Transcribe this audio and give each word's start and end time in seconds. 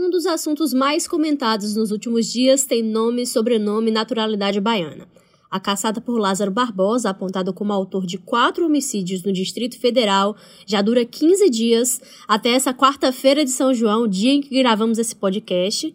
Um 0.00 0.08
dos 0.08 0.26
assuntos 0.26 0.72
mais 0.72 1.08
comentados 1.08 1.74
nos 1.74 1.90
últimos 1.90 2.26
dias 2.26 2.64
tem 2.64 2.84
nome, 2.84 3.26
sobrenome 3.26 3.90
e 3.90 3.92
naturalidade 3.92 4.60
baiana. 4.60 5.08
A 5.50 5.58
caçada 5.58 6.00
por 6.00 6.20
Lázaro 6.20 6.52
Barbosa, 6.52 7.10
apontado 7.10 7.52
como 7.52 7.72
autor 7.72 8.06
de 8.06 8.16
quatro 8.16 8.64
homicídios 8.66 9.24
no 9.24 9.32
Distrito 9.32 9.76
Federal, 9.76 10.36
já 10.64 10.80
dura 10.82 11.04
15 11.04 11.50
dias, 11.50 12.00
até 12.28 12.50
essa 12.50 12.72
quarta-feira 12.72 13.44
de 13.44 13.50
São 13.50 13.74
João, 13.74 14.06
dia 14.06 14.32
em 14.32 14.40
que 14.40 14.56
gravamos 14.56 14.98
esse 14.98 15.16
podcast, 15.16 15.92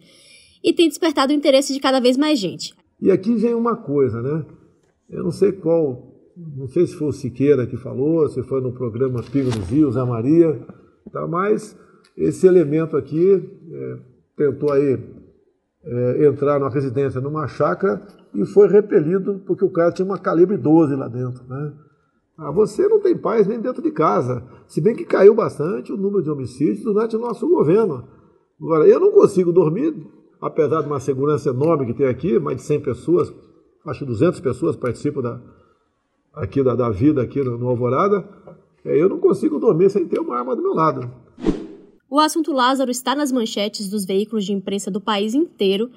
e 0.61 0.73
tem 0.73 0.89
despertado 0.89 1.31
o 1.31 1.35
interesse 1.35 1.71
de 1.71 1.79
cada 1.79 2.01
vez 2.01 2.17
mais 2.17 2.37
gente. 2.37 2.75
E 3.01 3.09
aqui 3.09 3.33
vem 3.35 3.53
uma 3.53 3.77
coisa, 3.77 4.21
né? 4.21 4.45
Eu 5.09 5.23
não 5.23 5.31
sei 5.31 5.53
qual, 5.53 6.13
não 6.35 6.67
sei 6.67 6.85
se 6.87 6.95
foi 6.95 7.07
o 7.07 7.13
Siqueira 7.13 7.65
que 7.65 7.77
falou, 7.77 8.27
se 8.27 8.43
foi 8.43 8.59
no 8.59 8.73
programa 8.73 9.23
Pingo 9.23 9.49
dos 9.49 9.69
Rios, 9.69 9.95
a 9.95 10.05
Maria, 10.05 10.59
tá? 11.09 11.25
mas 11.25 11.81
esse 12.17 12.47
elemento 12.47 12.95
aqui 12.95 13.49
é, 13.71 13.97
tentou 14.37 14.71
aí 14.71 14.99
é, 15.83 16.25
entrar 16.25 16.59
numa 16.59 16.69
residência, 16.69 17.19
numa 17.19 17.47
chácara, 17.47 18.01
e 18.33 18.45
foi 18.45 18.67
repelido 18.67 19.41
porque 19.45 19.65
o 19.65 19.69
cara 19.69 19.91
tinha 19.91 20.05
uma 20.05 20.17
calibre 20.17 20.57
12 20.57 20.95
lá 20.95 21.07
dentro. 21.07 21.43
Né? 21.47 21.73
Ah, 22.37 22.51
você 22.51 22.87
não 22.87 22.99
tem 22.99 23.17
paz 23.17 23.47
nem 23.47 23.59
dentro 23.59 23.81
de 23.81 23.91
casa. 23.91 24.43
Se 24.67 24.81
bem 24.81 24.95
que 24.95 25.05
caiu 25.05 25.35
bastante 25.35 25.91
o 25.91 25.97
número 25.97 26.23
de 26.23 26.29
homicídios 26.29 26.83
durante 26.83 27.15
o 27.15 27.19
nosso 27.19 27.47
governo. 27.47 28.07
Agora, 28.59 28.87
eu 28.87 28.99
não 28.99 29.11
consigo 29.11 29.51
dormir, 29.51 29.95
apesar 30.41 30.81
de 30.81 30.87
uma 30.87 30.99
segurança 30.99 31.49
enorme 31.49 31.85
que 31.85 31.93
tem 31.93 32.07
aqui, 32.07 32.39
mais 32.39 32.57
de 32.57 32.63
100 32.63 32.81
pessoas, 32.81 33.33
acho 33.85 33.99
que 33.99 34.05
200 34.05 34.39
pessoas 34.39 34.75
participam 34.75 35.21
da, 35.21 35.41
aqui 36.33 36.63
da, 36.63 36.75
da 36.75 36.89
vida 36.89 37.21
aqui 37.21 37.43
no, 37.43 37.57
no 37.57 37.67
Alvorada, 37.67 38.27
é, 38.85 38.99
eu 38.99 39.09
não 39.09 39.19
consigo 39.19 39.59
dormir 39.59 39.89
sem 39.89 40.07
ter 40.07 40.19
uma 40.19 40.37
arma 40.37 40.55
do 40.55 40.61
meu 40.61 40.73
lado. 40.73 41.09
O 42.13 42.19
assunto 42.19 42.51
Lázaro 42.53 42.91
está 42.91 43.15
nas 43.15 43.31
manchetes 43.31 43.89
dos 43.89 44.05
veículos 44.05 44.45
de 44.45 44.53
imprensa 44.53 44.91
do 44.91 45.01
país 45.01 45.33
inteiro 45.33 45.89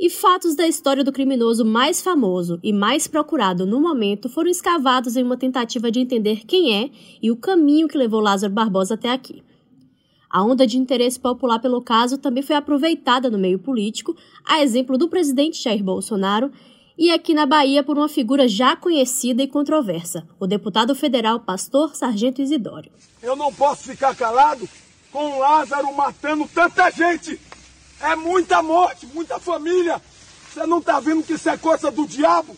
e 0.00 0.08
fatos 0.08 0.54
da 0.54 0.66
história 0.66 1.04
do 1.04 1.12
criminoso 1.12 1.62
mais 1.62 2.00
famoso 2.00 2.58
e 2.62 2.72
mais 2.72 3.06
procurado 3.06 3.66
no 3.66 3.78
momento 3.78 4.30
foram 4.30 4.48
escavados 4.48 5.14
em 5.14 5.22
uma 5.22 5.36
tentativa 5.36 5.90
de 5.90 6.00
entender 6.00 6.46
quem 6.46 6.74
é 6.74 6.90
e 7.22 7.30
o 7.30 7.36
caminho 7.36 7.86
que 7.86 7.98
levou 7.98 8.18
Lázaro 8.18 8.50
Barbosa 8.50 8.94
até 8.94 9.10
aqui. 9.10 9.44
A 10.30 10.42
onda 10.42 10.66
de 10.66 10.78
interesse 10.78 11.20
popular 11.20 11.58
pelo 11.58 11.82
caso 11.82 12.16
também 12.16 12.42
foi 12.42 12.56
aproveitada 12.56 13.28
no 13.28 13.36
meio 13.36 13.58
político, 13.58 14.16
a 14.46 14.62
exemplo 14.62 14.96
do 14.96 15.06
presidente 15.06 15.62
Jair 15.62 15.84
Bolsonaro, 15.84 16.50
e 16.96 17.10
aqui 17.10 17.34
na 17.34 17.44
Bahia 17.44 17.82
por 17.82 17.98
uma 17.98 18.08
figura 18.08 18.48
já 18.48 18.74
conhecida 18.74 19.42
e 19.42 19.46
controversa, 19.46 20.26
o 20.40 20.46
deputado 20.46 20.94
federal 20.94 21.40
Pastor 21.40 21.94
Sargento 21.94 22.40
Isidório. 22.40 22.90
Eu 23.22 23.36
não 23.36 23.52
posso 23.52 23.82
ficar 23.82 24.16
calado 24.16 24.66
com 25.12 25.38
Lázaro 25.38 25.92
matando 25.94 26.48
tanta 26.52 26.90
gente. 26.90 27.40
É 28.00 28.14
muita 28.14 28.62
morte, 28.62 29.06
muita 29.06 29.38
família. 29.38 30.00
Você 30.52 30.66
não 30.66 30.80
tá 30.80 31.00
vendo 31.00 31.22
que 31.22 31.34
isso 31.34 31.48
é 31.48 31.56
coisa 31.56 31.90
do 31.90 32.06
diabo? 32.06 32.56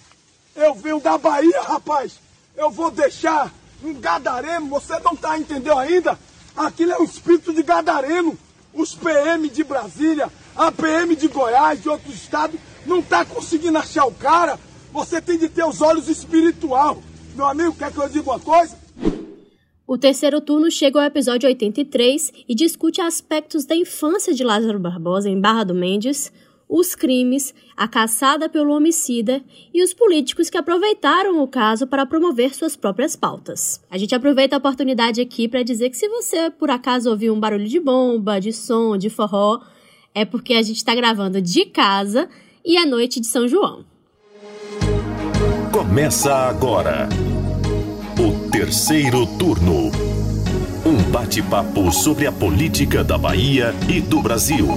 Eu 0.54 0.74
venho 0.74 1.00
da 1.00 1.16
Bahia, 1.16 1.62
rapaz. 1.62 2.12
Eu 2.56 2.70
vou 2.70 2.90
deixar 2.90 3.52
um 3.82 3.94
gadareno, 3.94 4.68
você 4.68 4.98
não 5.00 5.16
tá 5.16 5.38
entendendo 5.38 5.78
ainda? 5.78 6.18
Aquilo 6.56 6.92
é 6.92 6.98
o 6.98 7.04
espírito 7.04 7.52
de 7.52 7.62
gadareno. 7.62 8.38
Os 8.72 8.94
PM 8.94 9.48
de 9.48 9.64
Brasília, 9.64 10.30
a 10.54 10.70
PM 10.70 11.16
de 11.16 11.26
Goiás, 11.26 11.82
de 11.82 11.88
outros 11.88 12.14
estados, 12.14 12.60
não 12.86 13.02
tá 13.02 13.24
conseguindo 13.24 13.78
achar 13.78 14.04
o 14.04 14.12
cara. 14.12 14.58
Você 14.92 15.20
tem 15.20 15.38
de 15.38 15.48
ter 15.48 15.64
os 15.64 15.80
olhos 15.80 16.08
espiritual. 16.08 17.02
Meu 17.34 17.46
amigo, 17.46 17.74
quer 17.74 17.92
que 17.92 17.98
eu 17.98 18.08
diga 18.08 18.30
uma 18.30 18.38
coisa? 18.38 18.76
O 19.90 19.98
terceiro 19.98 20.40
turno 20.40 20.70
chega 20.70 21.00
ao 21.00 21.04
episódio 21.04 21.48
83 21.48 22.32
e 22.48 22.54
discute 22.54 23.00
aspectos 23.00 23.64
da 23.64 23.74
infância 23.74 24.32
de 24.32 24.44
Lázaro 24.44 24.78
Barbosa 24.78 25.28
em 25.28 25.40
Barra 25.40 25.64
do 25.64 25.74
Mendes, 25.74 26.32
os 26.68 26.94
crimes, 26.94 27.52
a 27.76 27.88
caçada 27.88 28.48
pelo 28.48 28.72
homicida 28.72 29.42
e 29.74 29.82
os 29.82 29.92
políticos 29.92 30.48
que 30.48 30.56
aproveitaram 30.56 31.42
o 31.42 31.48
caso 31.48 31.88
para 31.88 32.06
promover 32.06 32.54
suas 32.54 32.76
próprias 32.76 33.16
pautas. 33.16 33.80
A 33.90 33.98
gente 33.98 34.14
aproveita 34.14 34.54
a 34.54 34.60
oportunidade 34.60 35.20
aqui 35.20 35.48
para 35.48 35.64
dizer 35.64 35.90
que 35.90 35.96
se 35.96 36.08
você 36.08 36.50
por 36.50 36.70
acaso 36.70 37.10
ouviu 37.10 37.34
um 37.34 37.40
barulho 37.40 37.66
de 37.66 37.80
bomba, 37.80 38.40
de 38.40 38.52
som, 38.52 38.96
de 38.96 39.10
forró, 39.10 39.58
é 40.14 40.24
porque 40.24 40.54
a 40.54 40.62
gente 40.62 40.76
está 40.76 40.94
gravando 40.94 41.42
de 41.42 41.64
casa 41.64 42.28
e 42.64 42.76
é 42.76 42.86
noite 42.86 43.18
de 43.18 43.26
São 43.26 43.48
João. 43.48 43.84
Começa 45.72 46.32
agora 46.32 47.08
o 48.20 48.50
terceiro 48.50 49.26
turno. 49.26 49.90
Um 50.84 51.10
bate-papo 51.10 51.90
sobre 51.90 52.26
a 52.26 52.32
política 52.32 53.02
da 53.02 53.16
Bahia 53.16 53.74
e 53.88 53.98
do 53.98 54.20
Brasil. 54.20 54.68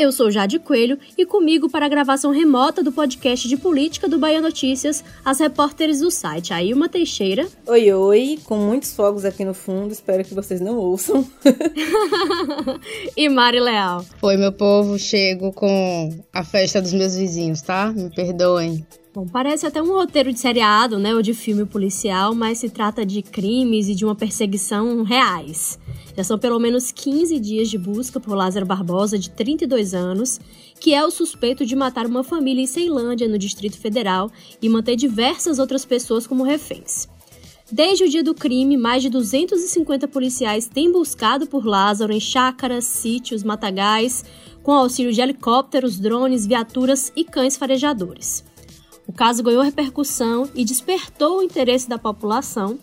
Eu 0.00 0.10
sou 0.10 0.30
Jade 0.30 0.58
Coelho 0.58 0.98
e 1.18 1.26
comigo 1.26 1.68
para 1.68 1.84
a 1.84 1.88
gravação 1.88 2.30
remota 2.30 2.82
do 2.82 2.90
podcast 2.90 3.46
de 3.46 3.58
política 3.58 4.08
do 4.08 4.18
Bahia 4.18 4.40
Notícias, 4.40 5.04
as 5.22 5.38
repórteres 5.38 6.00
do 6.00 6.10
site 6.10 6.54
Ailma 6.54 6.88
Teixeira. 6.88 7.46
Oi, 7.66 7.92
oi, 7.92 8.38
com 8.44 8.56
muitos 8.56 8.94
fogos 8.94 9.26
aqui 9.26 9.44
no 9.44 9.52
fundo, 9.52 9.92
espero 9.92 10.24
que 10.24 10.32
vocês 10.32 10.58
não 10.58 10.78
ouçam. 10.78 11.28
e 13.14 13.28
Mari 13.28 13.60
Leal. 13.60 14.02
Oi, 14.22 14.38
meu 14.38 14.52
povo, 14.52 14.98
chego 14.98 15.52
com 15.52 16.08
a 16.32 16.42
festa 16.44 16.80
dos 16.80 16.94
meus 16.94 17.14
vizinhos, 17.14 17.60
tá? 17.60 17.92
Me 17.92 18.08
perdoem. 18.08 18.82
Bom, 19.12 19.26
parece 19.26 19.66
até 19.66 19.82
um 19.82 19.92
roteiro 19.92 20.32
de 20.32 20.38
seriado, 20.38 20.98
né, 20.98 21.14
ou 21.14 21.20
de 21.20 21.34
filme 21.34 21.66
policial, 21.66 22.32
mas 22.34 22.58
se 22.58 22.70
trata 22.70 23.04
de 23.04 23.20
crimes 23.20 23.88
e 23.88 23.94
de 23.94 24.04
uma 24.04 24.14
perseguição 24.14 25.02
reais. 25.02 25.78
Já 26.20 26.24
são 26.24 26.38
pelo 26.38 26.58
menos 26.58 26.92
15 26.92 27.40
dias 27.40 27.70
de 27.70 27.78
busca 27.78 28.20
por 28.20 28.34
Lázaro 28.34 28.66
Barbosa, 28.66 29.18
de 29.18 29.30
32 29.30 29.94
anos, 29.94 30.38
que 30.78 30.92
é 30.92 31.02
o 31.02 31.10
suspeito 31.10 31.64
de 31.64 31.74
matar 31.74 32.04
uma 32.04 32.22
família 32.22 32.60
em 32.60 32.66
Ceilândia, 32.66 33.26
no 33.26 33.38
Distrito 33.38 33.78
Federal, 33.78 34.30
e 34.60 34.68
manter 34.68 34.96
diversas 34.96 35.58
outras 35.58 35.86
pessoas 35.86 36.26
como 36.26 36.44
reféns. 36.44 37.08
Desde 37.72 38.04
o 38.04 38.08
dia 38.10 38.22
do 38.22 38.34
crime, 38.34 38.76
mais 38.76 39.02
de 39.02 39.08
250 39.08 40.06
policiais 40.08 40.68
têm 40.68 40.92
buscado 40.92 41.46
por 41.46 41.64
Lázaro 41.64 42.12
em 42.12 42.20
chácaras, 42.20 42.84
sítios, 42.84 43.42
matagais, 43.42 44.22
com 44.62 44.72
auxílio 44.72 45.14
de 45.14 45.22
helicópteros, 45.22 45.98
drones, 45.98 46.44
viaturas 46.44 47.10
e 47.16 47.24
cães 47.24 47.56
farejadores. 47.56 48.44
O 49.06 49.12
caso 49.12 49.42
ganhou 49.42 49.62
repercussão 49.62 50.50
e 50.54 50.66
despertou 50.66 51.38
o 51.38 51.42
interesse 51.42 51.88
da 51.88 51.98
população. 51.98 52.78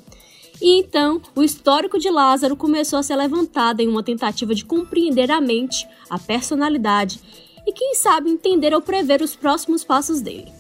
E 0.62 0.80
então, 0.80 1.22
o 1.36 1.44
histórico 1.44 2.00
de 2.00 2.10
Lázaro 2.10 2.56
começou 2.56 2.98
a 2.98 3.04
ser 3.04 3.16
levantado 3.16 3.80
em 3.80 3.88
uma 3.88 4.04
tentativa 4.04 4.56
de 4.56 4.66
compreender 4.66 5.30
a 5.32 5.40
mente, 5.40 5.88
a 6.10 6.18
personalidade 6.18 7.20
e, 7.66 7.72
quem 7.72 7.94
sabe, 7.94 8.30
entender 8.30 8.74
ou 8.74 8.82
prever 8.82 9.22
os 9.22 9.36
próximos 9.36 9.84
passos 9.84 10.22
dele. 10.22 10.52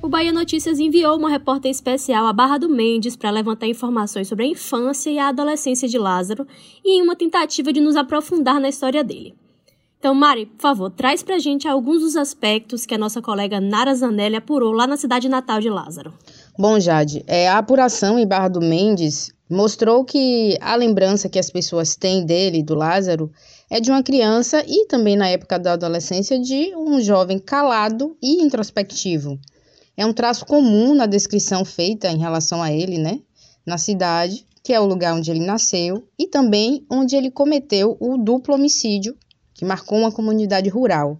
O 0.00 0.08
Bahia 0.08 0.32
Notícias 0.32 0.78
enviou 0.78 1.18
uma 1.18 1.28
repórter 1.28 1.70
especial 1.70 2.26
à 2.26 2.32
Barra 2.32 2.56
do 2.56 2.68
Mendes 2.68 3.14
para 3.14 3.30
levantar 3.30 3.66
informações 3.66 4.26
sobre 4.26 4.46
a 4.46 4.48
infância 4.48 5.10
e 5.10 5.18
a 5.18 5.28
adolescência 5.28 5.86
de 5.86 5.98
Lázaro 5.98 6.46
e 6.82 6.98
em 6.98 7.02
uma 7.02 7.14
tentativa 7.14 7.70
de 7.72 7.80
nos 7.80 7.94
aprofundar 7.94 8.58
na 8.58 8.70
história 8.70 9.04
dele. 9.04 9.34
Então, 9.98 10.14
Mari, 10.14 10.46
por 10.46 10.60
favor, 10.60 10.90
traz 10.90 11.24
pra 11.24 11.40
gente 11.40 11.66
alguns 11.66 12.02
dos 12.02 12.14
aspectos 12.14 12.86
que 12.86 12.94
a 12.94 12.98
nossa 12.98 13.20
colega 13.20 13.60
Nara 13.60 13.92
Zanelli 13.92 14.36
apurou 14.36 14.72
lá 14.72 14.86
na 14.86 14.96
cidade 14.96 15.28
natal 15.28 15.60
de 15.60 15.68
Lázaro. 15.68 16.14
Bom, 16.56 16.78
Jade, 16.78 17.24
é, 17.26 17.48
a 17.48 17.58
apuração 17.58 18.16
em 18.16 18.26
Barra 18.26 18.46
do 18.46 18.60
Mendes 18.60 19.32
mostrou 19.50 20.04
que 20.04 20.56
a 20.60 20.76
lembrança 20.76 21.28
que 21.28 21.38
as 21.38 21.50
pessoas 21.50 21.96
têm 21.96 22.24
dele, 22.24 22.62
do 22.62 22.76
Lázaro, 22.76 23.32
é 23.68 23.80
de 23.80 23.90
uma 23.90 24.02
criança 24.02 24.62
e 24.68 24.86
também 24.86 25.16
na 25.16 25.28
época 25.28 25.58
da 25.58 25.72
adolescência 25.72 26.38
de 26.38 26.72
um 26.76 27.00
jovem 27.00 27.40
calado 27.40 28.16
e 28.22 28.40
introspectivo. 28.40 29.36
É 29.96 30.06
um 30.06 30.12
traço 30.12 30.46
comum 30.46 30.94
na 30.94 31.06
descrição 31.06 31.64
feita 31.64 32.08
em 32.08 32.18
relação 32.18 32.62
a 32.62 32.72
ele, 32.72 32.98
né? 32.98 33.18
Na 33.66 33.78
cidade, 33.78 34.46
que 34.62 34.72
é 34.72 34.78
o 34.78 34.86
lugar 34.86 35.14
onde 35.14 35.28
ele 35.28 35.44
nasceu 35.44 36.04
e 36.16 36.28
também 36.28 36.86
onde 36.88 37.16
ele 37.16 37.32
cometeu 37.32 37.96
o 37.98 38.16
duplo 38.16 38.54
homicídio 38.54 39.16
que 39.58 39.64
marcou 39.64 39.98
uma 39.98 40.12
comunidade 40.12 40.68
rural, 40.68 41.18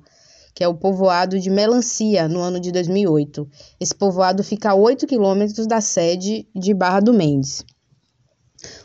que 0.54 0.62
é 0.62 0.68
o 0.68 0.74
povoado 0.74 1.40
de 1.40 1.50
Melancia, 1.50 2.28
no 2.28 2.40
ano 2.40 2.60
de 2.60 2.70
2008. 2.70 3.48
Esse 3.80 3.92
povoado 3.92 4.44
fica 4.44 4.70
a 4.70 4.74
8 4.76 5.08
quilômetros 5.08 5.66
da 5.66 5.80
sede 5.80 6.46
de 6.54 6.72
Barra 6.72 7.00
do 7.00 7.12
Mendes. 7.12 7.64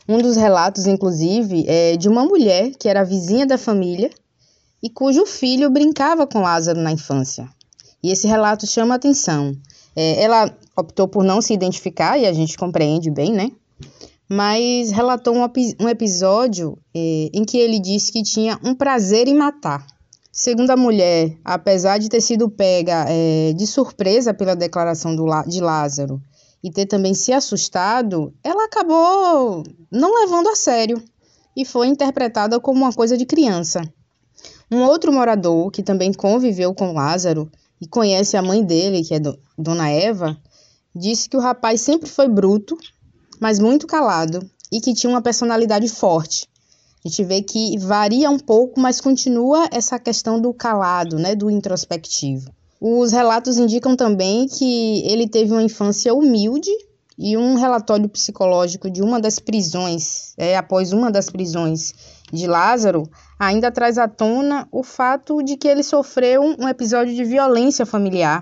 Um 0.09 0.17
dos 0.17 0.35
relatos, 0.35 0.87
inclusive, 0.87 1.65
é 1.67 1.95
de 1.95 2.09
uma 2.09 2.25
mulher 2.25 2.71
que 2.71 2.89
era 2.89 3.03
vizinha 3.03 3.45
da 3.45 3.57
família 3.57 4.09
e 4.81 4.89
cujo 4.89 5.23
filho 5.27 5.69
brincava 5.69 6.25
com 6.25 6.41
Lázaro 6.41 6.81
na 6.81 6.91
infância. 6.91 7.47
E 8.01 8.11
esse 8.11 8.25
relato 8.25 8.65
chama 8.65 8.95
atenção. 8.95 9.55
É, 9.95 10.23
ela 10.23 10.51
optou 10.75 11.07
por 11.07 11.23
não 11.23 11.41
se 11.41 11.53
identificar, 11.53 12.17
e 12.17 12.25
a 12.25 12.33
gente 12.33 12.57
compreende 12.57 13.11
bem, 13.11 13.31
né? 13.31 13.51
Mas 14.29 14.91
relatou 14.91 15.35
um, 15.35 15.45
um 15.79 15.89
episódio 15.89 16.77
eh, 16.95 17.29
em 17.33 17.43
que 17.43 17.57
ele 17.57 17.79
disse 17.79 18.11
que 18.11 18.23
tinha 18.23 18.59
um 18.63 18.73
prazer 18.73 19.27
em 19.27 19.35
matar. 19.35 19.85
Segundo 20.35 20.71
a 20.71 20.75
mulher, 20.75 21.37
apesar 21.45 21.99
de 21.99 22.09
ter 22.09 22.19
sido 22.19 22.49
pega 22.49 23.05
é, 23.07 23.53
de 23.53 23.67
surpresa 23.67 24.33
pela 24.33 24.55
declaração 24.55 25.15
do, 25.15 25.25
de 25.43 25.61
Lázaro 25.61 26.19
e 26.63 26.71
ter 26.71 26.87
também 26.87 27.13
se 27.13 27.31
assustado, 27.31 28.33
ela 28.43 28.65
acabou 28.65 29.63
não 29.91 30.21
levando 30.21 30.47
a 30.49 30.55
sério 30.55 30.99
e 31.55 31.63
foi 31.63 31.85
interpretada 31.85 32.59
como 32.59 32.79
uma 32.79 32.91
coisa 32.91 33.15
de 33.15 33.27
criança. 33.27 33.81
Um 34.71 34.81
outro 34.81 35.13
morador, 35.13 35.69
que 35.69 35.83
também 35.83 36.11
conviveu 36.11 36.73
com 36.73 36.93
Lázaro 36.93 37.47
e 37.79 37.87
conhece 37.87 38.35
a 38.35 38.41
mãe 38.41 38.63
dele, 38.63 39.03
que 39.03 39.13
é 39.13 39.19
do, 39.19 39.37
Dona 39.55 39.91
Eva, 39.91 40.35
disse 40.95 41.29
que 41.29 41.37
o 41.37 41.41
rapaz 41.41 41.79
sempre 41.81 42.09
foi 42.09 42.27
bruto, 42.27 42.75
mas 43.43 43.59
muito 43.59 43.85
calado 43.85 44.39
e 44.71 44.79
que 44.79 44.93
tinha 44.93 45.09
uma 45.09 45.21
personalidade 45.21 45.89
forte. 45.89 46.47
A 47.03 47.09
gente 47.09 47.25
vê 47.25 47.41
que 47.41 47.77
varia 47.77 48.29
um 48.29 48.39
pouco, 48.39 48.79
mas 48.79 49.01
continua 49.01 49.67
essa 49.69 49.99
questão 49.99 50.39
do 50.39 50.53
calado, 50.53 51.19
né, 51.19 51.35
do 51.35 51.51
introspectivo. 51.51 52.49
Os 52.79 53.11
relatos 53.11 53.57
indicam 53.57 53.97
também 53.97 54.47
que 54.47 55.05
ele 55.05 55.27
teve 55.27 55.51
uma 55.51 55.61
infância 55.61 56.13
humilde 56.13 56.71
e 57.19 57.35
um 57.35 57.55
relatório 57.55 58.07
psicológico 58.07 58.89
de 58.89 59.01
uma 59.01 59.19
das 59.19 59.39
prisões, 59.39 60.33
é, 60.37 60.55
após 60.55 60.93
uma 60.93 61.11
das 61.11 61.29
prisões 61.29 61.93
de 62.31 62.47
Lázaro, 62.47 63.03
ainda 63.37 63.69
traz 63.69 63.97
à 63.97 64.07
tona 64.07 64.69
o 64.71 64.83
fato 64.83 65.43
de 65.43 65.57
que 65.57 65.67
ele 65.67 65.83
sofreu 65.83 66.55
um 66.57 66.69
episódio 66.69 67.13
de 67.13 67.25
violência 67.25 67.85
familiar, 67.85 68.41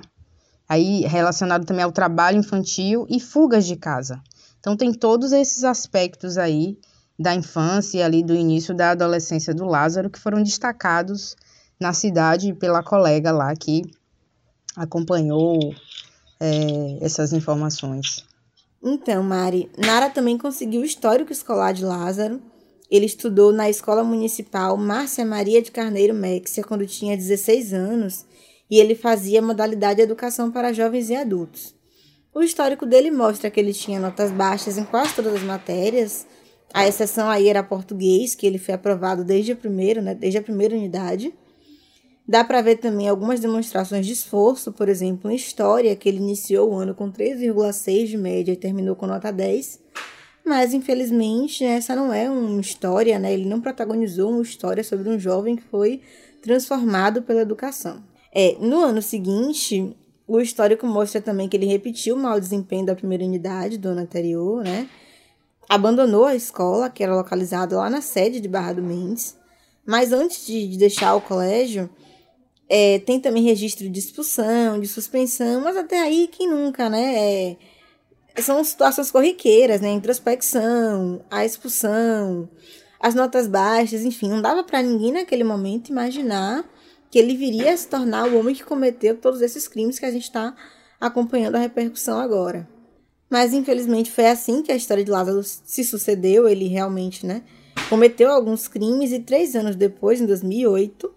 aí 0.69 1.01
relacionado 1.01 1.65
também 1.65 1.83
ao 1.83 1.91
trabalho 1.91 2.37
infantil 2.37 3.07
e 3.09 3.19
fugas 3.19 3.65
de 3.65 3.75
casa. 3.75 4.21
Então 4.61 4.77
tem 4.77 4.93
todos 4.93 5.33
esses 5.33 5.65
aspectos 5.65 6.37
aí 6.37 6.77
da 7.19 7.35
infância 7.35 7.97
e 7.97 8.03
ali 8.03 8.23
do 8.23 8.33
início 8.33 8.73
da 8.73 8.91
adolescência 8.91 9.53
do 9.53 9.65
Lázaro 9.65 10.09
que 10.09 10.19
foram 10.19 10.41
destacados 10.41 11.35
na 11.79 11.91
cidade 11.93 12.53
pela 12.53 12.83
colega 12.83 13.31
lá 13.31 13.53
que 13.55 13.81
acompanhou 14.75 15.73
é, 16.39 16.97
essas 17.01 17.33
informações. 17.33 18.23
Então, 18.83 19.21
Mari, 19.23 19.69
Nara 19.77 20.09
também 20.09 20.37
conseguiu 20.37 20.81
o 20.81 20.85
histórico 20.85 21.31
escolar 21.31 21.73
de 21.73 21.83
Lázaro. 21.83 22.41
Ele 22.89 23.05
estudou 23.05 23.51
na 23.51 23.69
Escola 23.69 24.03
Municipal 24.03 24.77
Márcia 24.77 25.25
Maria 25.25 25.61
de 25.61 25.71
Carneiro 25.71 26.13
Méxia 26.13 26.63
quando 26.63 26.85
tinha 26.85 27.17
16 27.17 27.73
anos 27.73 28.25
e 28.69 28.79
ele 28.79 28.95
fazia 28.95 29.41
modalidade 29.41 30.01
Educação 30.01 30.51
para 30.51 30.73
Jovens 30.73 31.09
e 31.09 31.15
Adultos. 31.15 31.75
O 32.33 32.41
histórico 32.41 32.85
dele 32.85 33.11
mostra 33.11 33.51
que 33.51 33.59
ele 33.59 33.73
tinha 33.73 33.99
notas 33.99 34.31
baixas 34.31 34.77
em 34.77 34.85
quase 34.85 35.13
todas 35.13 35.35
as 35.35 35.43
matérias, 35.43 36.25
a 36.73 36.87
exceção 36.87 37.29
aí 37.29 37.49
era 37.49 37.61
português, 37.61 38.33
que 38.35 38.47
ele 38.47 38.57
foi 38.57 38.73
aprovado 38.73 39.23
desde 39.23 39.51
a 39.51 39.55
primeira, 39.55 40.01
né, 40.01 40.15
desde 40.15 40.37
a 40.37 40.41
primeira 40.41 40.75
unidade. 40.75 41.33
Dá 42.25 42.43
para 42.43 42.61
ver 42.61 42.77
também 42.77 43.09
algumas 43.09 43.41
demonstrações 43.41 44.05
de 44.05 44.13
esforço, 44.13 44.71
por 44.71 44.87
exemplo, 44.87 45.29
em 45.29 45.35
história, 45.35 45.95
que 45.95 46.07
ele 46.07 46.19
iniciou 46.19 46.71
o 46.71 46.75
ano 46.75 46.95
com 46.95 47.11
3,6 47.11 48.07
de 48.07 48.17
média 48.17 48.53
e 48.53 48.55
terminou 48.55 48.95
com 48.95 49.05
nota 49.05 49.31
10. 49.31 49.81
Mas, 50.45 50.73
infelizmente, 50.73 51.65
essa 51.65 51.93
não 51.93 52.13
é 52.13 52.29
uma 52.29 52.61
história, 52.61 53.19
né? 53.19 53.33
Ele 53.33 53.45
não 53.45 53.59
protagonizou 53.59 54.31
uma 54.31 54.41
história 54.41 54.83
sobre 54.83 55.09
um 55.09 55.19
jovem 55.19 55.57
que 55.57 55.63
foi 55.63 56.01
transformado 56.41 57.21
pela 57.21 57.41
educação. 57.41 58.01
É, 58.33 58.55
no 58.59 58.79
ano 58.79 59.01
seguinte, 59.01 59.95
o 60.27 60.39
histórico 60.39 60.85
mostra 60.85 61.21
também 61.21 61.49
que 61.49 61.57
ele 61.57 61.65
repetiu 61.65 62.15
o 62.15 62.19
mau 62.19 62.39
desempenho 62.39 62.85
da 62.85 62.95
primeira 62.95 63.23
unidade 63.23 63.77
do 63.77 63.89
ano 63.89 64.01
anterior, 64.01 64.63
né? 64.63 64.87
Abandonou 65.67 66.25
a 66.25 66.35
escola, 66.35 66.89
que 66.89 67.03
era 67.03 67.15
localizada 67.15 67.77
lá 67.77 67.89
na 67.89 68.01
sede 68.01 68.39
de 68.39 68.47
Barra 68.47 68.73
do 68.73 68.83
Mendes. 68.83 69.37
Mas 69.85 70.11
antes 70.13 70.45
de 70.45 70.77
deixar 70.77 71.15
o 71.15 71.21
colégio, 71.21 71.89
é, 72.69 72.99
tem 72.99 73.19
também 73.19 73.43
registro 73.43 73.89
de 73.89 73.99
expulsão, 73.99 74.79
de 74.79 74.87
suspensão, 74.87 75.61
mas 75.61 75.75
até 75.75 75.99
aí 75.99 76.29
quem 76.31 76.49
nunca, 76.49 76.89
né? 76.89 77.15
É, 77.15 77.57
são 78.41 78.63
situações 78.63 79.11
corriqueiras, 79.11 79.81
né? 79.81 79.89
Introspecção, 79.89 81.25
a 81.29 81.43
expulsão, 81.43 82.49
as 82.99 83.15
notas 83.15 83.47
baixas, 83.47 84.05
enfim, 84.05 84.29
não 84.29 84.41
dava 84.41 84.63
para 84.63 84.81
ninguém 84.81 85.11
naquele 85.11 85.43
momento 85.43 85.89
imaginar 85.89 86.63
que 87.11 87.19
ele 87.19 87.35
viria 87.35 87.73
a 87.73 87.77
se 87.77 87.87
tornar 87.87 88.27
o 88.29 88.39
homem 88.39 88.55
que 88.55 88.63
cometeu 88.63 89.17
todos 89.17 89.41
esses 89.41 89.67
crimes 89.67 89.99
que 89.99 90.05
a 90.05 90.11
gente 90.11 90.23
está 90.23 90.55
acompanhando 90.99 91.55
a 91.55 91.59
repercussão 91.59 92.17
agora. 92.17 92.67
Mas 93.29 93.53
infelizmente 93.53 94.09
foi 94.09 94.27
assim 94.27 94.61
que 94.63 94.71
a 94.71 94.75
história 94.75 95.03
de 95.03 95.11
Lázaro 95.11 95.43
se 95.43 95.83
sucedeu. 95.83 96.47
Ele 96.47 96.67
realmente, 96.67 97.25
né, 97.25 97.43
cometeu 97.89 98.31
alguns 98.31 98.67
crimes 98.67 99.11
e 99.11 99.19
três 99.19 99.55
anos 99.55 99.75
depois, 99.75 100.21
em 100.21 100.25
2008, 100.25 101.13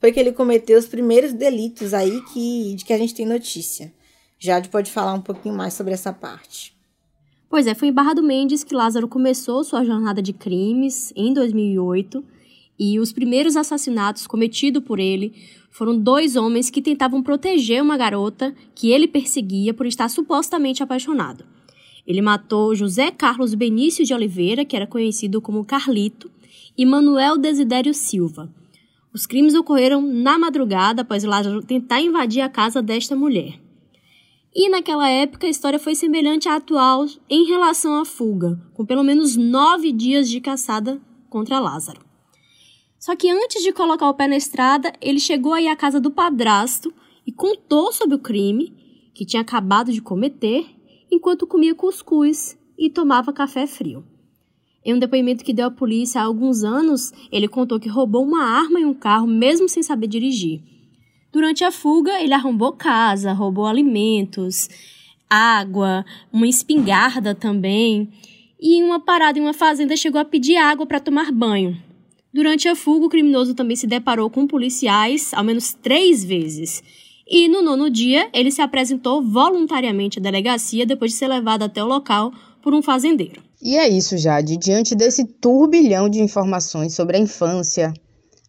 foi 0.00 0.12
que 0.12 0.18
ele 0.18 0.32
cometeu 0.32 0.76
os 0.76 0.86
primeiros 0.86 1.32
delitos 1.32 1.94
aí 1.94 2.20
que, 2.32 2.74
de 2.74 2.84
que 2.84 2.92
a 2.92 2.98
gente 2.98 3.14
tem 3.14 3.24
notícia. 3.24 3.92
Jade 4.40 4.68
pode 4.68 4.90
falar 4.90 5.14
um 5.14 5.20
pouquinho 5.20 5.54
mais 5.54 5.74
sobre 5.74 5.92
essa 5.92 6.12
parte. 6.12 6.76
Pois 7.48 7.66
é, 7.66 7.74
foi 7.74 7.88
em 7.88 7.92
Barra 7.92 8.14
do 8.14 8.22
Mendes 8.22 8.62
que 8.62 8.74
Lázaro 8.74 9.08
começou 9.08 9.64
sua 9.64 9.84
jornada 9.84 10.20
de 10.20 10.32
crimes 10.32 11.12
em 11.16 11.32
2008 11.32 12.24
e 12.78 13.00
os 13.00 13.12
primeiros 13.12 13.56
assassinatos 13.56 14.26
cometidos 14.26 14.82
por 14.84 15.00
ele 15.00 15.34
foram 15.70 15.98
dois 15.98 16.36
homens 16.36 16.70
que 16.70 16.80
tentavam 16.80 17.22
proteger 17.22 17.82
uma 17.82 17.96
garota 17.96 18.54
que 18.74 18.90
ele 18.90 19.08
perseguia 19.08 19.74
por 19.74 19.86
estar 19.86 20.08
supostamente 20.08 20.82
apaixonado. 20.82 21.44
Ele 22.06 22.22
matou 22.22 22.74
José 22.74 23.10
Carlos 23.10 23.54
Benício 23.54 24.04
de 24.04 24.14
Oliveira, 24.14 24.64
que 24.64 24.74
era 24.74 24.86
conhecido 24.86 25.42
como 25.42 25.64
Carlito, 25.64 26.30
e 26.76 26.86
Manuel 26.86 27.36
Desidério 27.36 27.92
Silva. 27.92 28.50
Os 29.12 29.26
crimes 29.26 29.54
ocorreram 29.54 30.00
na 30.00 30.38
madrugada 30.38 31.02
após 31.02 31.24
Lázaro 31.24 31.62
tentar 31.62 32.00
invadir 32.00 32.40
a 32.40 32.48
casa 32.48 32.80
desta 32.80 33.14
mulher. 33.14 33.60
E 34.54 34.68
naquela 34.68 35.08
época 35.08 35.46
a 35.46 35.50
história 35.50 35.78
foi 35.78 35.94
semelhante 35.94 36.48
à 36.48 36.56
atual 36.56 37.06
em 37.28 37.46
relação 37.46 38.00
à 38.00 38.04
fuga, 38.04 38.58
com 38.74 38.86
pelo 38.86 39.04
menos 39.04 39.36
nove 39.36 39.92
dias 39.92 40.28
de 40.28 40.40
caçada 40.40 41.00
contra 41.28 41.58
Lázaro. 41.58 42.07
Só 42.98 43.14
que 43.14 43.30
antes 43.30 43.62
de 43.62 43.72
colocar 43.72 44.08
o 44.08 44.14
pé 44.14 44.26
na 44.26 44.36
estrada, 44.36 44.92
ele 45.00 45.20
chegou 45.20 45.52
aí 45.52 45.68
à 45.68 45.76
casa 45.76 46.00
do 46.00 46.10
padrasto 46.10 46.92
e 47.26 47.32
contou 47.32 47.92
sobre 47.92 48.16
o 48.16 48.18
crime 48.18 48.74
que 49.14 49.24
tinha 49.24 49.42
acabado 49.42 49.92
de 49.92 50.00
cometer 50.00 50.66
enquanto 51.10 51.46
comia 51.46 51.74
cuscuz 51.74 52.58
e 52.78 52.90
tomava 52.90 53.32
café 53.32 53.66
frio. 53.66 54.04
Em 54.84 54.94
um 54.94 54.98
depoimento 54.98 55.44
que 55.44 55.52
deu 55.52 55.66
à 55.66 55.70
polícia 55.70 56.20
há 56.20 56.24
alguns 56.24 56.64
anos, 56.64 57.12
ele 57.30 57.48
contou 57.48 57.78
que 57.78 57.88
roubou 57.88 58.24
uma 58.24 58.44
arma 58.44 58.80
em 58.80 58.84
um 58.84 58.94
carro 58.94 59.26
mesmo 59.26 59.68
sem 59.68 59.82
saber 59.82 60.06
dirigir. 60.06 60.62
Durante 61.32 61.62
a 61.62 61.70
fuga, 61.70 62.20
ele 62.22 62.32
arrombou 62.32 62.72
casa, 62.72 63.32
roubou 63.32 63.66
alimentos, 63.66 64.68
água, 65.28 66.04
uma 66.32 66.46
espingarda 66.46 67.34
também. 67.34 68.08
E 68.60 68.78
em 68.78 68.82
uma 68.82 68.98
parada 68.98 69.38
em 69.38 69.42
uma 69.42 69.52
fazenda 69.52 69.96
chegou 69.96 70.20
a 70.20 70.24
pedir 70.24 70.56
água 70.56 70.86
para 70.86 71.00
tomar 71.00 71.30
banho. 71.30 71.87
Durante 72.32 72.68
a 72.68 72.76
fuga, 72.76 73.06
o 73.06 73.08
criminoso 73.08 73.54
também 73.54 73.76
se 73.76 73.86
deparou 73.86 74.28
com 74.28 74.46
policiais 74.46 75.32
ao 75.32 75.42
menos 75.42 75.72
três 75.72 76.22
vezes. 76.22 76.82
E 77.26 77.48
no 77.48 77.62
nono 77.62 77.90
dia, 77.90 78.28
ele 78.32 78.50
se 78.50 78.60
apresentou 78.60 79.22
voluntariamente 79.22 80.18
à 80.18 80.22
delegacia 80.22 80.86
depois 80.86 81.12
de 81.12 81.18
ser 81.18 81.28
levado 81.28 81.62
até 81.62 81.82
o 81.82 81.86
local 81.86 82.32
por 82.62 82.74
um 82.74 82.82
fazendeiro. 82.82 83.42
E 83.60 83.76
é 83.76 83.88
isso, 83.88 84.16
Jade. 84.16 84.56
Diante 84.56 84.94
desse 84.94 85.24
turbilhão 85.24 86.08
de 86.08 86.20
informações 86.20 86.94
sobre 86.94 87.16
a 87.16 87.20
infância, 87.20 87.92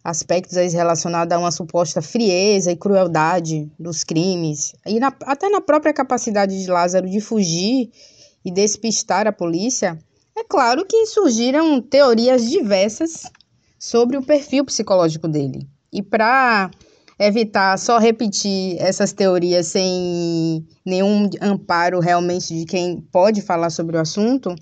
aspectos 0.04 0.56
relacionados 0.72 1.34
a 1.34 1.38
uma 1.38 1.50
suposta 1.50 2.00
frieza 2.00 2.70
e 2.70 2.76
crueldade 2.76 3.70
dos 3.78 4.04
crimes, 4.04 4.74
e 4.86 5.00
na, 5.00 5.12
até 5.24 5.48
na 5.48 5.60
própria 5.60 5.92
capacidade 5.92 6.58
de 6.58 6.70
Lázaro 6.70 7.08
de 7.08 7.20
fugir 7.20 7.90
e 8.44 8.50
despistar 8.50 9.26
a 9.26 9.32
polícia, 9.32 9.98
é 10.36 10.44
claro 10.44 10.86
que 10.86 11.06
surgiram 11.06 11.82
teorias 11.82 12.48
diversas 12.48 13.24
sobre 13.80 14.18
o 14.18 14.22
perfil 14.22 14.62
psicológico 14.66 15.26
dele. 15.26 15.66
E 15.90 16.02
para 16.02 16.70
evitar 17.18 17.78
só 17.78 17.98
repetir 17.98 18.76
essas 18.78 19.12
teorias 19.12 19.68
sem 19.68 20.66
nenhum 20.84 21.28
amparo 21.40 21.98
realmente 21.98 22.54
de 22.54 22.66
quem 22.66 23.00
pode 23.00 23.40
falar 23.40 23.70
sobre 23.70 23.96
o 23.96 24.00
assunto, 24.00 24.54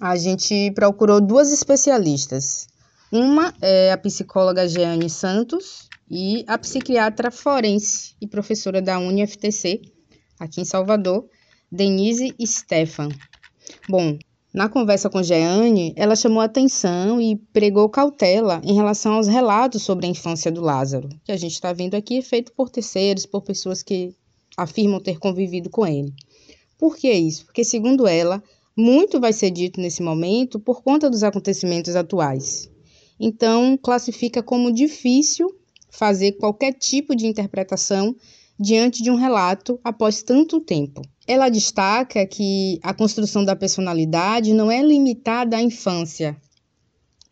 a 0.00 0.14
gente 0.16 0.70
procurou 0.72 1.20
duas 1.20 1.52
especialistas. 1.52 2.68
Uma 3.12 3.52
é 3.60 3.92
a 3.92 3.98
psicóloga 3.98 4.68
Jeane 4.68 5.10
Santos 5.10 5.88
e 6.08 6.44
a 6.46 6.56
psiquiatra 6.56 7.30
forense 7.30 8.14
e 8.20 8.26
professora 8.26 8.80
da 8.80 8.98
UniFTC, 8.98 9.80
aqui 10.38 10.60
em 10.60 10.64
Salvador, 10.64 11.28
Denise 11.70 12.34
Stefan. 12.44 13.08
Bom, 13.88 14.18
na 14.56 14.70
conversa 14.70 15.10
com 15.10 15.22
Jeane, 15.22 15.92
ela 15.96 16.16
chamou 16.16 16.40
atenção 16.40 17.20
e 17.20 17.36
pregou 17.36 17.90
cautela 17.90 18.58
em 18.64 18.72
relação 18.72 19.12
aos 19.12 19.26
relatos 19.26 19.82
sobre 19.82 20.06
a 20.06 20.08
infância 20.08 20.50
do 20.50 20.62
Lázaro, 20.62 21.10
que 21.22 21.30
a 21.30 21.36
gente 21.36 21.52
está 21.52 21.74
vendo 21.74 21.94
aqui 21.94 22.22
feito 22.22 22.50
por 22.54 22.70
terceiros, 22.70 23.26
por 23.26 23.42
pessoas 23.42 23.82
que 23.82 24.14
afirmam 24.56 24.98
ter 24.98 25.18
convivido 25.18 25.68
com 25.68 25.86
ele. 25.86 26.10
Por 26.78 26.96
que 26.96 27.12
isso? 27.12 27.44
Porque, 27.44 27.62
segundo 27.62 28.06
ela, 28.06 28.42
muito 28.74 29.20
vai 29.20 29.34
ser 29.34 29.50
dito 29.50 29.78
nesse 29.78 30.02
momento 30.02 30.58
por 30.58 30.82
conta 30.82 31.10
dos 31.10 31.22
acontecimentos 31.22 31.94
atuais. 31.94 32.70
Então, 33.20 33.76
classifica 33.76 34.42
como 34.42 34.72
difícil 34.72 35.54
fazer 35.90 36.32
qualquer 36.32 36.72
tipo 36.72 37.14
de 37.14 37.26
interpretação 37.26 38.16
diante 38.58 39.02
de 39.02 39.10
um 39.10 39.16
relato 39.16 39.78
após 39.84 40.22
tanto 40.22 40.62
tempo. 40.62 41.02
Ela 41.26 41.48
destaca 41.48 42.24
que 42.26 42.78
a 42.82 42.94
construção 42.94 43.44
da 43.44 43.56
personalidade 43.56 44.54
não 44.54 44.70
é 44.70 44.80
limitada 44.80 45.56
à 45.56 45.62
infância, 45.62 46.36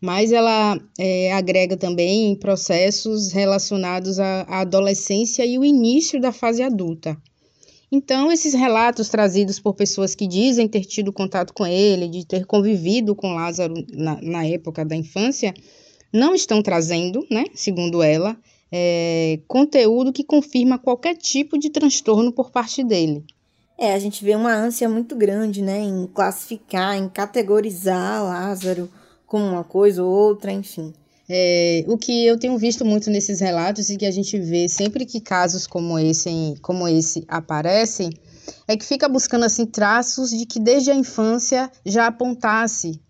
mas 0.01 0.31
ela 0.31 0.77
é, 0.99 1.31
agrega 1.31 1.77
também 1.77 2.35
processos 2.35 3.31
relacionados 3.31 4.19
à, 4.19 4.41
adolescência 4.61 5.45
e 5.45 5.57
o 5.57 5.63
início 5.63 6.19
da 6.19 6.31
fase 6.31 6.61
adulta. 6.61 7.17
Então, 7.91 8.31
esses 8.31 8.53
relatos 8.53 9.07
trazidos 9.07 9.59
por 9.59 9.73
pessoas 9.73 10.13
que 10.13 10.27
dizem 10.27 10.67
ter 10.67 10.83
tido 10.83 11.13
contato 11.13 11.53
com 11.53 11.65
ele, 11.65 12.09
de 12.09 12.25
ter 12.25 12.45
convivido 12.45 13.15
com 13.15 13.33
Lázaro 13.33 13.73
na, 13.93 14.19
na 14.21 14.45
época 14.45 14.83
da 14.83 14.95
infância, 14.95 15.53
não 16.11 16.35
estão 16.35 16.61
trazendo, 16.61 17.25
né, 17.31 17.45
segundo 17.53 18.03
ela, 18.03 18.37
é, 18.71 19.39
conteúdo 19.47 20.11
que 20.11 20.23
confirma 20.23 20.77
qualquer 20.77 21.15
tipo 21.15 21.57
de 21.57 21.69
transtorno 21.69 22.33
por 22.33 22.51
parte 22.51 22.83
dele. 22.83 23.23
É, 23.77 23.93
a 23.93 23.99
gente 23.99 24.23
vê 24.23 24.35
uma 24.35 24.53
ânsia 24.53 24.87
muito 24.87 25.15
grande, 25.15 25.61
né, 25.61 25.79
em 25.79 26.07
classificar, 26.07 26.95
em 26.95 27.09
categorizar 27.09 28.23
Lázaro 28.23 28.89
como 29.25 29.45
uma 29.45 29.63
coisa 29.63 30.03
ou 30.03 30.09
outra, 30.09 30.51
enfim. 30.51 30.93
É, 31.27 31.83
o 31.87 31.97
que 31.97 32.25
eu 32.25 32.37
tenho 32.37 32.57
visto 32.57 32.85
muito 32.85 33.09
nesses 33.09 33.39
relatos 33.39 33.89
e 33.89 33.97
que 33.97 34.05
a 34.05 34.11
gente 34.11 34.39
vê 34.39 34.69
sempre 34.69 35.05
que 35.05 35.19
casos 35.19 35.65
como 35.65 35.97
esse, 35.97 36.55
como 36.61 36.87
esse 36.87 37.25
aparecem, 37.27 38.11
é 38.67 38.77
que 38.77 38.85
fica 38.85 39.09
buscando 39.09 39.43
assim 39.43 39.65
traços 39.65 40.29
de 40.29 40.45
que 40.45 40.59
desde 40.59 40.91
a 40.91 40.95
infância 40.95 41.69
já 41.85 42.07
apontasse 42.07 43.01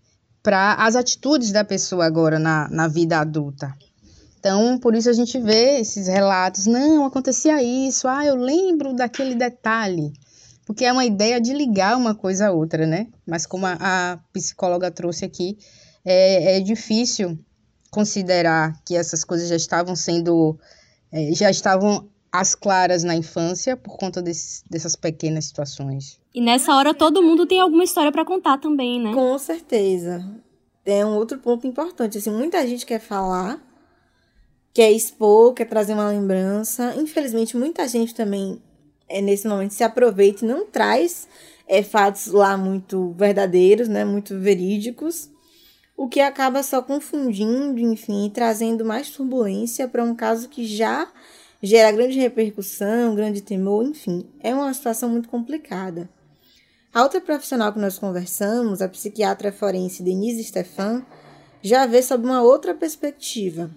para 0.42 0.74
as 0.74 0.96
atitudes 0.96 1.52
da 1.52 1.64
pessoa 1.64 2.06
agora 2.06 2.38
na, 2.38 2.68
na 2.70 2.88
vida 2.88 3.18
adulta. 3.18 3.74
Então, 4.38 4.78
por 4.78 4.94
isso 4.94 5.10
a 5.10 5.12
gente 5.12 5.38
vê 5.38 5.80
esses 5.80 6.06
relatos, 6.06 6.66
não, 6.66 7.04
acontecia 7.04 7.62
isso, 7.62 8.06
ah, 8.06 8.24
eu 8.24 8.36
lembro 8.36 8.94
daquele 8.94 9.34
detalhe, 9.34 10.12
porque 10.66 10.84
é 10.84 10.92
uma 10.92 11.04
ideia 11.04 11.40
de 11.40 11.54
ligar 11.54 11.96
uma 11.96 12.14
coisa 12.14 12.48
a 12.48 12.52
outra, 12.52 12.86
né? 12.86 13.06
Mas 13.26 13.46
como 13.46 13.64
a, 13.64 13.78
a 13.80 14.18
psicóloga 14.32 14.90
trouxe 14.90 15.24
aqui, 15.24 15.56
é, 16.04 16.56
é 16.56 16.60
difícil 16.60 17.38
considerar 17.90 18.74
que 18.84 18.96
essas 18.96 19.24
coisas 19.24 19.48
já 19.48 19.56
estavam 19.56 19.94
sendo, 19.96 20.58
é, 21.10 21.32
já 21.32 21.48
estavam 21.48 22.08
às 22.30 22.54
claras 22.54 23.04
na 23.04 23.14
infância 23.14 23.76
por 23.76 23.96
conta 23.96 24.20
desse, 24.20 24.62
dessas 24.68 24.96
pequenas 24.96 25.46
situações. 25.46 26.20
E 26.34 26.40
nessa 26.40 26.74
hora 26.74 26.92
todo 26.92 27.22
mundo 27.22 27.46
tem 27.46 27.60
alguma 27.60 27.84
história 27.84 28.12
para 28.12 28.24
contar 28.24 28.58
também, 28.58 29.00
né? 29.00 29.14
Com 29.14 29.38
certeza. 29.38 30.22
É 30.84 31.06
um 31.06 31.16
outro 31.16 31.38
ponto 31.38 31.66
importante. 31.66 32.18
Assim, 32.18 32.30
muita 32.30 32.66
gente 32.66 32.84
quer 32.84 33.00
falar, 33.00 33.60
quer 34.74 34.90
expor, 34.90 35.54
quer 35.54 35.64
trazer 35.64 35.94
uma 35.94 36.08
lembrança. 36.08 36.94
Infelizmente, 36.96 37.56
muita 37.56 37.88
gente 37.88 38.14
também, 38.14 38.60
é, 39.08 39.20
nesse 39.20 39.46
momento, 39.46 39.72
se 39.72 39.84
aproveita 39.84 40.44
e 40.44 40.48
não 40.48 40.66
traz 40.66 41.28
é, 41.66 41.82
fatos 41.82 42.26
lá 42.28 42.56
muito 42.56 43.14
verdadeiros, 43.16 43.88
né, 43.88 44.04
muito 44.04 44.38
verídicos, 44.38 45.30
o 45.96 46.08
que 46.08 46.20
acaba 46.20 46.62
só 46.62 46.82
confundindo, 46.82 47.80
enfim, 47.80 48.30
trazendo 48.32 48.84
mais 48.84 49.10
turbulência 49.10 49.88
para 49.88 50.04
um 50.04 50.14
caso 50.14 50.48
que 50.48 50.66
já 50.66 51.08
gera 51.62 51.90
grande 51.90 52.18
repercussão, 52.18 53.14
grande 53.14 53.40
temor, 53.40 53.84
enfim, 53.84 54.26
é 54.40 54.54
uma 54.54 54.72
situação 54.74 55.08
muito 55.08 55.28
complicada. 55.28 56.08
A 56.92 57.02
outra 57.02 57.20
profissional 57.20 57.72
que 57.72 57.78
nós 57.78 57.98
conversamos, 57.98 58.80
a 58.80 58.88
psiquiatra 58.88 59.52
forense 59.52 60.02
Denise 60.02 60.44
Stefan, 60.44 61.04
já 61.62 61.86
vê 61.86 62.02
sob 62.02 62.24
uma 62.24 62.42
outra 62.42 62.74
perspectiva. 62.74 63.70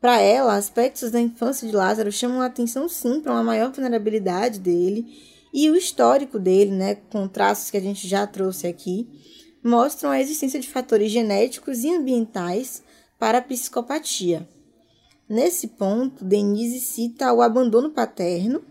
Para 0.00 0.20
ela, 0.20 0.54
aspectos 0.54 1.10
da 1.10 1.20
infância 1.20 1.66
de 1.66 1.74
Lázaro 1.74 2.12
chamam 2.12 2.40
a 2.40 2.46
atenção 2.46 2.88
sim 2.88 3.20
para 3.20 3.32
uma 3.32 3.42
maior 3.42 3.72
vulnerabilidade 3.72 4.60
dele 4.60 5.06
e 5.52 5.68
o 5.70 5.76
histórico 5.76 6.38
dele, 6.38 6.70
né, 6.70 6.94
com 7.10 7.26
traços 7.26 7.70
que 7.70 7.76
a 7.76 7.80
gente 7.80 8.06
já 8.06 8.26
trouxe 8.26 8.66
aqui, 8.66 9.08
mostram 9.62 10.10
a 10.10 10.20
existência 10.20 10.60
de 10.60 10.68
fatores 10.68 11.10
genéticos 11.10 11.82
e 11.82 11.90
ambientais 11.90 12.82
para 13.18 13.38
a 13.38 13.42
psicopatia. 13.42 14.48
Nesse 15.28 15.66
ponto, 15.66 16.24
Denise 16.24 16.80
cita 16.80 17.32
o 17.32 17.42
abandono 17.42 17.90
paterno, 17.90 18.62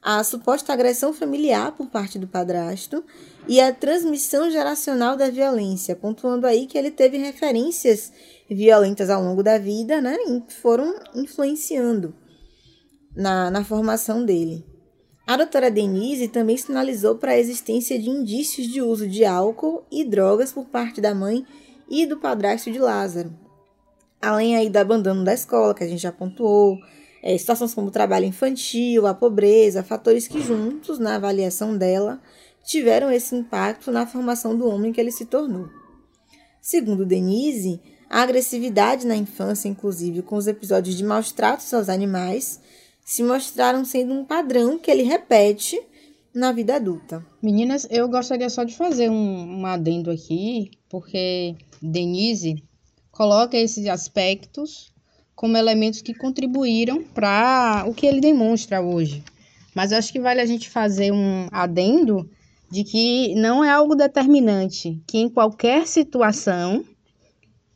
a 0.00 0.22
suposta 0.22 0.72
agressão 0.72 1.12
familiar 1.12 1.72
por 1.72 1.88
parte 1.88 2.18
do 2.18 2.28
padrasto 2.28 3.02
e 3.48 3.60
a 3.60 3.72
transmissão 3.72 4.50
geracional 4.50 5.16
da 5.16 5.30
violência, 5.30 5.96
pontuando 5.96 6.46
aí 6.46 6.66
que 6.66 6.78
ele 6.78 6.90
teve 6.90 7.16
referências 7.16 8.12
violentas 8.54 9.10
ao 9.10 9.22
longo 9.22 9.42
da 9.42 9.58
vida, 9.58 10.00
né, 10.00 10.16
e 10.28 10.42
foram 10.52 10.94
influenciando 11.14 12.14
na, 13.14 13.50
na 13.50 13.64
formação 13.64 14.24
dele. 14.24 14.64
A 15.26 15.36
doutora 15.36 15.70
Denise 15.70 16.28
também 16.28 16.56
sinalizou 16.56 17.16
para 17.16 17.32
a 17.32 17.38
existência 17.38 17.98
de 17.98 18.10
indícios 18.10 18.66
de 18.66 18.82
uso 18.82 19.08
de 19.08 19.24
álcool 19.24 19.84
e 19.90 20.04
drogas 20.04 20.52
por 20.52 20.66
parte 20.66 21.00
da 21.00 21.14
mãe 21.14 21.46
e 21.88 22.04
do 22.04 22.18
padrasto 22.18 22.70
de 22.70 22.78
Lázaro. 22.78 23.32
Além 24.20 24.56
aí 24.56 24.68
do 24.68 24.76
abandono 24.76 25.24
da 25.24 25.32
escola, 25.32 25.74
que 25.74 25.82
a 25.82 25.86
gente 25.86 26.02
já 26.02 26.12
pontuou, 26.12 26.78
é, 27.22 27.38
situações 27.38 27.72
como 27.72 27.88
o 27.88 27.90
trabalho 27.90 28.26
infantil, 28.26 29.06
a 29.06 29.14
pobreza, 29.14 29.82
fatores 29.82 30.28
que 30.28 30.42
juntos, 30.42 30.98
na 30.98 31.16
avaliação 31.16 31.76
dela, 31.76 32.20
tiveram 32.62 33.10
esse 33.10 33.34
impacto 33.34 33.90
na 33.90 34.06
formação 34.06 34.56
do 34.56 34.68
homem 34.68 34.92
que 34.92 35.00
ele 35.00 35.10
se 35.10 35.24
tornou. 35.24 35.70
Segundo 36.60 37.06
Denise, 37.06 37.80
a 38.14 38.22
agressividade 38.22 39.08
na 39.08 39.16
infância, 39.16 39.66
inclusive 39.66 40.22
com 40.22 40.36
os 40.36 40.46
episódios 40.46 40.96
de 40.96 41.02
maus 41.02 41.32
tratos 41.32 41.74
aos 41.74 41.88
animais, 41.88 42.60
se 43.04 43.24
mostraram 43.24 43.84
sendo 43.84 44.14
um 44.14 44.24
padrão 44.24 44.78
que 44.78 44.88
ele 44.88 45.02
repete 45.02 45.82
na 46.32 46.52
vida 46.52 46.76
adulta. 46.76 47.26
Meninas, 47.42 47.88
eu 47.90 48.08
gostaria 48.08 48.48
só 48.48 48.62
de 48.62 48.76
fazer 48.76 49.10
um, 49.10 49.58
um 49.58 49.66
adendo 49.66 50.12
aqui, 50.12 50.70
porque 50.88 51.56
Denise 51.82 52.62
coloca 53.10 53.56
esses 53.56 53.88
aspectos 53.88 54.92
como 55.34 55.56
elementos 55.56 56.00
que 56.00 56.14
contribuíram 56.14 57.02
para 57.02 57.84
o 57.88 57.92
que 57.92 58.06
ele 58.06 58.20
demonstra 58.20 58.80
hoje. 58.80 59.24
Mas 59.74 59.90
eu 59.90 59.98
acho 59.98 60.12
que 60.12 60.20
vale 60.20 60.40
a 60.40 60.46
gente 60.46 60.70
fazer 60.70 61.12
um 61.12 61.48
adendo 61.50 62.30
de 62.70 62.84
que 62.84 63.34
não 63.34 63.64
é 63.64 63.70
algo 63.70 63.96
determinante, 63.96 65.02
que 65.04 65.18
em 65.18 65.28
qualquer 65.28 65.84
situação 65.88 66.84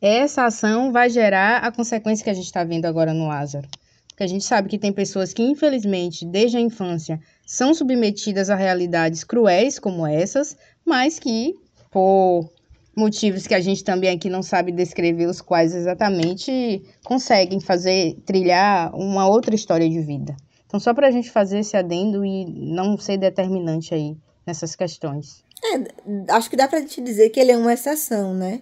essa 0.01 0.45
ação 0.45 0.91
vai 0.91 1.09
gerar 1.09 1.57
a 1.57 1.71
consequência 1.71 2.23
que 2.23 2.29
a 2.29 2.33
gente 2.33 2.45
está 2.45 2.63
vendo 2.63 2.85
agora 2.85 3.13
no 3.13 3.27
Lázaro. 3.27 3.67
Porque 4.07 4.23
a 4.23 4.27
gente 4.27 4.43
sabe 4.43 4.69
que 4.69 4.77
tem 4.77 4.91
pessoas 4.91 5.33
que, 5.33 5.41
infelizmente, 5.41 6.25
desde 6.25 6.57
a 6.57 6.61
infância, 6.61 7.19
são 7.45 7.73
submetidas 7.73 8.49
a 8.49 8.55
realidades 8.55 9.23
cruéis 9.23 9.79
como 9.79 10.05
essas, 10.05 10.57
mas 10.85 11.17
que, 11.19 11.53
por 11.89 12.49
motivos 12.95 13.47
que 13.47 13.53
a 13.53 13.61
gente 13.61 13.83
também 13.83 14.09
aqui 14.09 14.29
não 14.29 14.43
sabe 14.43 14.71
descrever 14.71 15.25
os 15.25 15.41
quais 15.41 15.73
exatamente, 15.73 16.83
conseguem 17.03 17.59
fazer, 17.59 18.15
trilhar 18.25 18.93
uma 18.93 19.27
outra 19.27 19.55
história 19.55 19.89
de 19.89 20.01
vida. 20.01 20.35
Então, 20.65 20.79
só 20.79 20.93
para 20.93 21.07
a 21.07 21.11
gente 21.11 21.31
fazer 21.31 21.59
esse 21.59 21.75
adendo 21.75 22.23
e 22.23 22.45
não 22.45 22.97
ser 22.97 23.17
determinante 23.17 23.93
aí 23.93 24.15
nessas 24.45 24.75
questões. 24.75 25.43
É, 25.63 26.33
acho 26.33 26.49
que 26.49 26.55
dá 26.55 26.67
para 26.67 26.85
te 26.85 27.01
dizer 27.01 27.29
que 27.29 27.39
ele 27.39 27.51
é 27.51 27.57
uma 27.57 27.73
exceção, 27.73 28.33
né? 28.33 28.61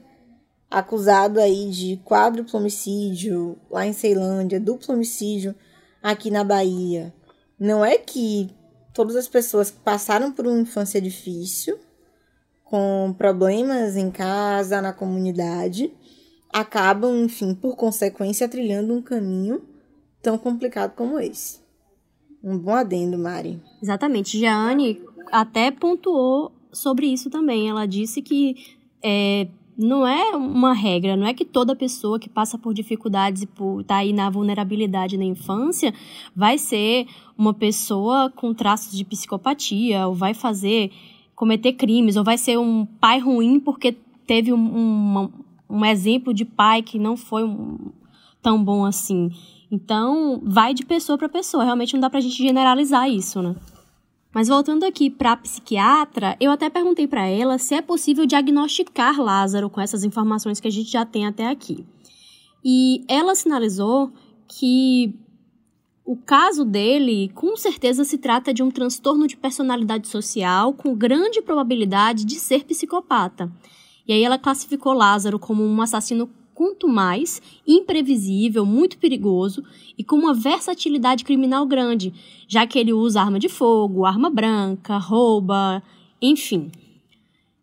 Acusado 0.70 1.40
aí 1.40 1.70
de 1.70 1.98
quádruplo 2.04 2.60
homicídio 2.60 3.58
lá 3.70 3.86
em 3.86 3.94
Ceilândia, 3.94 4.60
duplo 4.60 4.94
homicídio 4.94 5.56
aqui 6.02 6.30
na 6.30 6.44
Bahia. 6.44 7.14
Não 7.60 7.84
é 7.84 7.98
que 7.98 8.50
todas 8.94 9.16
as 9.16 9.28
pessoas 9.28 9.72
que 9.72 9.80
passaram 9.80 10.32
por 10.32 10.46
uma 10.46 10.60
infância 10.60 11.02
difícil, 11.02 11.78
com 12.64 13.16
problemas 13.18 13.96
em 13.96 14.12
casa, 14.12 14.82
na 14.82 14.92
comunidade, 14.92 15.94
acabam, 16.52 17.24
enfim, 17.24 17.54
por 17.54 17.76
consequência, 17.76 18.50
trilhando 18.50 18.94
um 18.94 19.02
caminho 19.02 19.62
tão 20.22 20.38
complicado 20.38 20.94
como 20.96 21.20
esse. 21.20 21.60
Um 22.44 22.58
bom 22.58 22.74
adendo, 22.74 23.18
Mari. 23.18 23.62
Exatamente. 23.82 24.38
Jeane 24.38 25.02
até 25.32 25.72
pontuou 25.72 26.52
sobre 26.72 27.08
isso 27.08 27.30
também. 27.30 27.70
Ela 27.70 27.86
disse 27.86 28.22
que 28.22 28.56
é, 29.02 29.48
não 29.78 30.08
é 30.08 30.36
uma 30.36 30.74
regra, 30.74 31.16
não 31.16 31.28
é 31.28 31.34
que 31.34 31.46
toda 31.46 31.76
pessoa 31.76 32.18
que 32.18 32.28
passa 32.28 32.58
por 32.58 32.74
dificuldades 32.74 33.44
e 33.44 33.46
por 33.46 33.84
tá 33.84 33.98
aí 33.98 34.12
na 34.12 34.30
vulnerabilidade 34.30 35.18
na 35.18 35.24
infância 35.24 35.94
vai 36.36 36.58
ser 36.58 37.06
uma 37.38 37.54
pessoa 37.54 38.32
com 38.36 38.54
traços 38.54 38.98
de 38.98 39.06
psicopatia, 39.06 40.08
ou 40.08 40.16
vai 40.16 40.34
fazer, 40.34 40.92
cometer 41.36 41.74
crimes, 41.74 42.16
ou 42.16 42.24
vai 42.24 42.38
ser 42.38 42.58
um 42.58 42.86
pai 42.86 43.20
ruim 43.20 43.60
porque 43.60 43.96
teve 44.26 44.52
um, 44.52 44.58
um, 44.58 45.30
um 45.70 45.86
exemplo 45.86 46.34
de 46.34 46.44
pai 46.44 46.82
que 46.82 46.98
não 46.98 47.16
foi 47.16 47.44
um, 47.44 47.78
tão 48.42 48.64
bom 48.64 48.84
assim. 48.84 49.30
Então, 49.72 50.42
vai 50.44 50.74
de 50.74 50.86
pessoa 50.86 51.18
para 51.18 51.30
pessoa, 51.30 51.64
realmente 51.64 51.94
não 51.94 52.00
dá 52.00 52.10
pra 52.10 52.20
gente 52.20 52.38
generalizar 52.38 53.08
isso, 53.10 53.42
né? 53.42 53.56
Mas 54.38 54.50
voltando 54.50 54.84
aqui 54.84 55.10
para 55.10 55.32
a 55.32 55.36
psiquiatra, 55.36 56.38
eu 56.40 56.52
até 56.52 56.70
perguntei 56.70 57.08
para 57.08 57.26
ela 57.26 57.58
se 57.58 57.74
é 57.74 57.82
possível 57.82 58.24
diagnosticar 58.24 59.20
Lázaro 59.20 59.68
com 59.68 59.82
essas 59.82 60.04
informações 60.04 60.60
que 60.60 60.68
a 60.68 60.72
gente 60.72 60.92
já 60.92 61.04
tem 61.04 61.26
até 61.26 61.48
aqui. 61.48 61.84
E 62.64 63.04
ela 63.08 63.34
sinalizou 63.34 64.12
que 64.48 65.16
O 66.10 66.16
caso 66.16 66.64
dele, 66.64 67.30
com 67.36 67.58
certeza, 67.58 68.06
se 68.06 68.18
trata 68.18 68.54
de 68.54 68.64
um 68.64 68.72
transtorno 68.72 69.28
de 69.28 69.36
personalidade 69.36 70.08
social 70.08 70.72
com 70.72 70.96
grande 70.96 71.42
probabilidade 71.42 72.24
de 72.24 72.36
ser 72.36 72.64
psicopata. 72.64 73.52
E 74.08 74.14
aí 74.14 74.24
ela 74.24 74.38
classificou 74.38 74.94
Lázaro 74.94 75.38
como 75.38 75.62
um 75.62 75.82
assassino 75.82 76.30
quanto 76.58 76.88
mais 76.88 77.40
imprevisível, 77.68 78.66
muito 78.66 78.98
perigoso 78.98 79.64
e 79.96 80.04
com 80.04 80.16
uma 80.16 80.34
versatilidade 80.34 81.24
criminal 81.24 81.68
grande, 81.68 82.12
já 82.48 82.66
que 82.66 82.80
ele 82.80 82.92
usa 82.92 83.22
arma 83.22 83.38
de 83.38 83.48
fogo, 83.48 84.06
arma 84.06 84.28
branca, 84.28 84.98
rouba, 84.98 85.84
enfim. 86.20 86.72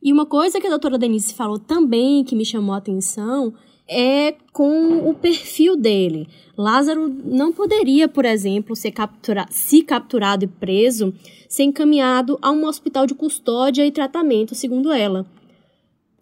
E 0.00 0.12
uma 0.12 0.24
coisa 0.24 0.60
que 0.60 0.66
a 0.68 0.70
doutora 0.70 0.96
Denise 0.96 1.34
falou 1.34 1.58
também 1.58 2.22
que 2.22 2.36
me 2.36 2.44
chamou 2.44 2.72
a 2.72 2.78
atenção 2.78 3.52
é 3.88 4.36
com 4.52 5.10
o 5.10 5.12
perfil 5.12 5.76
dele. 5.76 6.28
Lázaro 6.56 7.08
não 7.08 7.52
poderia, 7.52 8.06
por 8.06 8.24
exemplo, 8.24 8.76
ser 8.76 8.92
captura 8.92 9.44
se 9.50 9.82
capturado 9.82 10.44
e 10.44 10.48
preso, 10.48 11.12
ser 11.48 11.64
encaminhado 11.64 12.38
a 12.40 12.52
um 12.52 12.64
hospital 12.64 13.08
de 13.08 13.14
custódia 13.14 13.84
e 13.84 13.90
tratamento, 13.90 14.54
segundo 14.54 14.92
ela. 14.92 15.26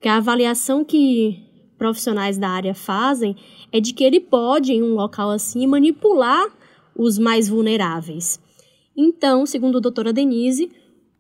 Que 0.01 0.09
a 0.09 0.17
avaliação 0.17 0.83
que 0.83 1.52
profissionais 1.83 2.39
da 2.39 2.49
área 2.49 2.75
fazem 2.75 3.35
é 3.73 3.81
de 3.81 3.93
que 3.93 4.05
ele 4.05 4.21
pode, 4.21 4.73
em 4.73 4.83
um 4.83 4.95
local 4.95 5.31
assim, 5.31 5.67
manipular 5.67 6.47
os 6.97 7.19
mais 7.19 7.49
vulneráveis. 7.49 8.39
Então, 8.97 9.45
segundo 9.45 9.79
a 9.79 9.81
doutora 9.81 10.13
Denise, 10.13 10.71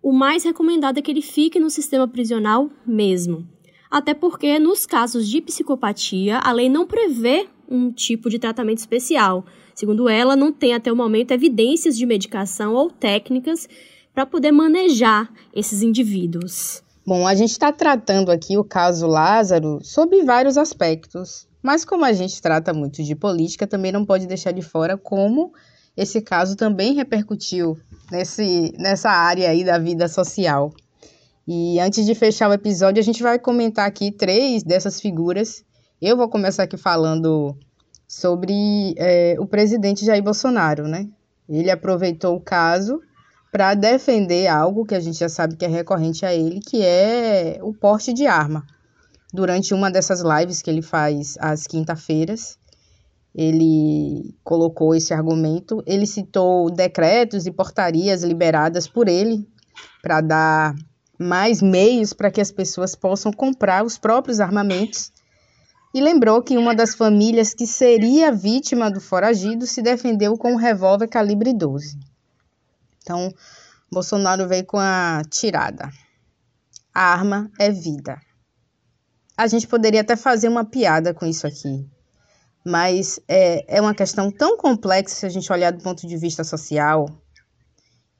o 0.00 0.12
mais 0.12 0.44
recomendado 0.44 0.98
é 0.98 1.02
que 1.02 1.10
ele 1.10 1.22
fique 1.22 1.58
no 1.58 1.68
sistema 1.68 2.06
prisional 2.06 2.70
mesmo 2.86 3.46
até 3.92 4.14
porque 4.14 4.58
nos 4.58 4.86
casos 4.86 5.28
de 5.28 5.42
psicopatia, 5.42 6.38
a 6.38 6.50
lei 6.50 6.70
não 6.70 6.86
prevê 6.86 7.46
um 7.68 7.92
tipo 7.92 8.30
de 8.30 8.38
tratamento 8.38 8.78
especial. 8.78 9.44
Segundo 9.74 10.08
ela, 10.08 10.34
não 10.34 10.50
tem 10.50 10.72
até 10.72 10.90
o 10.90 10.96
momento 10.96 11.32
evidências 11.32 11.94
de 11.98 12.06
medicação 12.06 12.72
ou 12.72 12.90
técnicas 12.90 13.68
para 14.14 14.24
poder 14.24 14.50
manejar 14.50 15.30
esses 15.54 15.82
indivíduos. 15.82 16.82
Bom, 17.04 17.26
a 17.26 17.34
gente 17.34 17.50
está 17.50 17.72
tratando 17.72 18.30
aqui 18.30 18.56
o 18.56 18.62
caso 18.62 19.08
Lázaro 19.08 19.80
sob 19.82 20.22
vários 20.22 20.56
aspectos, 20.56 21.48
mas 21.60 21.84
como 21.84 22.04
a 22.04 22.12
gente 22.12 22.40
trata 22.40 22.72
muito 22.72 23.02
de 23.02 23.16
política, 23.16 23.66
também 23.66 23.90
não 23.90 24.04
pode 24.04 24.24
deixar 24.24 24.52
de 24.52 24.62
fora 24.62 24.96
como 24.96 25.52
esse 25.96 26.20
caso 26.20 26.56
também 26.56 26.94
repercutiu 26.94 27.76
nesse, 28.10 28.72
nessa 28.78 29.10
área 29.10 29.50
aí 29.50 29.64
da 29.64 29.78
vida 29.78 30.06
social. 30.06 30.72
E 31.46 31.80
antes 31.80 32.06
de 32.06 32.14
fechar 32.14 32.48
o 32.48 32.52
episódio, 32.52 33.00
a 33.00 33.04
gente 33.04 33.20
vai 33.20 33.36
comentar 33.36 33.86
aqui 33.86 34.12
três 34.12 34.62
dessas 34.62 35.00
figuras. 35.00 35.64
Eu 36.00 36.16
vou 36.16 36.28
começar 36.28 36.62
aqui 36.62 36.76
falando 36.76 37.56
sobre 38.06 38.94
é, 38.96 39.34
o 39.40 39.46
presidente 39.46 40.04
Jair 40.04 40.22
Bolsonaro, 40.22 40.86
né? 40.86 41.08
Ele 41.48 41.70
aproveitou 41.70 42.36
o 42.36 42.40
caso 42.40 43.00
para 43.52 43.74
defender 43.74 44.46
algo 44.46 44.86
que 44.86 44.94
a 44.94 45.00
gente 45.00 45.18
já 45.18 45.28
sabe 45.28 45.56
que 45.56 45.64
é 45.66 45.68
recorrente 45.68 46.24
a 46.24 46.34
ele, 46.34 46.58
que 46.58 46.82
é 46.82 47.58
o 47.60 47.74
porte 47.74 48.10
de 48.10 48.26
arma. 48.26 48.66
Durante 49.30 49.74
uma 49.74 49.90
dessas 49.90 50.22
lives 50.22 50.62
que 50.62 50.70
ele 50.70 50.80
faz 50.80 51.36
às 51.38 51.66
quinta-feiras, 51.66 52.58
ele 53.34 54.34
colocou 54.42 54.94
esse 54.94 55.12
argumento. 55.12 55.82
Ele 55.86 56.06
citou 56.06 56.70
decretos 56.70 57.44
e 57.44 57.50
portarias 57.50 58.22
liberadas 58.22 58.88
por 58.88 59.06
ele 59.06 59.46
para 60.02 60.22
dar 60.22 60.74
mais 61.18 61.60
meios 61.60 62.14
para 62.14 62.30
que 62.30 62.40
as 62.40 62.50
pessoas 62.50 62.94
possam 62.94 63.30
comprar 63.30 63.84
os 63.84 63.98
próprios 63.98 64.40
armamentos. 64.40 65.12
E 65.94 66.00
lembrou 66.00 66.42
que 66.42 66.56
uma 66.56 66.74
das 66.74 66.94
famílias 66.94 67.52
que 67.52 67.66
seria 67.66 68.32
vítima 68.32 68.90
do 68.90 69.00
foragido 69.00 69.66
se 69.66 69.82
defendeu 69.82 70.38
com 70.38 70.52
um 70.52 70.56
revólver 70.56 71.06
calibre 71.06 71.52
12. 71.52 72.11
Então, 73.02 73.32
Bolsonaro 73.90 74.48
veio 74.48 74.64
com 74.64 74.78
a 74.78 75.22
tirada. 75.28 75.90
A 76.94 77.12
arma 77.12 77.50
é 77.58 77.70
vida. 77.70 78.20
A 79.36 79.46
gente 79.46 79.66
poderia 79.66 80.02
até 80.02 80.16
fazer 80.16 80.48
uma 80.48 80.64
piada 80.64 81.12
com 81.12 81.26
isso 81.26 81.46
aqui, 81.46 81.86
mas 82.64 83.18
é, 83.26 83.76
é 83.76 83.80
uma 83.80 83.94
questão 83.94 84.30
tão 84.30 84.56
complexa 84.56 85.14
se 85.14 85.26
a 85.26 85.28
gente 85.28 85.50
olhar 85.52 85.72
do 85.72 85.82
ponto 85.82 86.06
de 86.06 86.16
vista 86.16 86.44
social, 86.44 87.08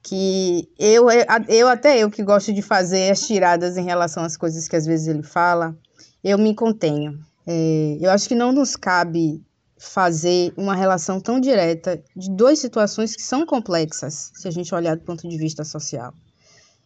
que 0.01 0.69
eu, 0.77 1.07
eu 1.47 1.67
até 1.69 1.97
eu 1.97 2.11
que 2.11 2.23
gosto 2.23 2.51
de 2.51 2.61
fazer 2.61 3.09
as 3.09 3.25
tiradas 3.25 3.77
em 3.77 3.85
relação 3.85 4.23
às 4.23 4.35
coisas 4.35 4.67
que 4.67 4.75
às 4.75 4.85
vezes 4.85 5.07
ele 5.07 5.23
fala, 5.23 5.77
eu 6.23 6.37
me 6.37 6.53
contenho. 6.53 7.17
É, 7.47 7.97
eu 8.01 8.11
acho 8.11 8.27
que 8.27 8.35
não 8.35 8.51
nos 8.51 8.75
cabe 8.75 9.41
fazer 9.77 10.53
uma 10.55 10.75
relação 10.75 11.19
tão 11.19 11.39
direta 11.39 12.01
de 12.15 12.29
duas 12.31 12.59
situações 12.59 13.15
que 13.15 13.21
são 13.21 13.45
complexas, 13.45 14.31
se 14.33 14.47
a 14.47 14.51
gente 14.51 14.73
olhar 14.73 14.95
do 14.95 15.03
ponto 15.03 15.27
de 15.27 15.37
vista 15.37 15.63
social. 15.63 16.13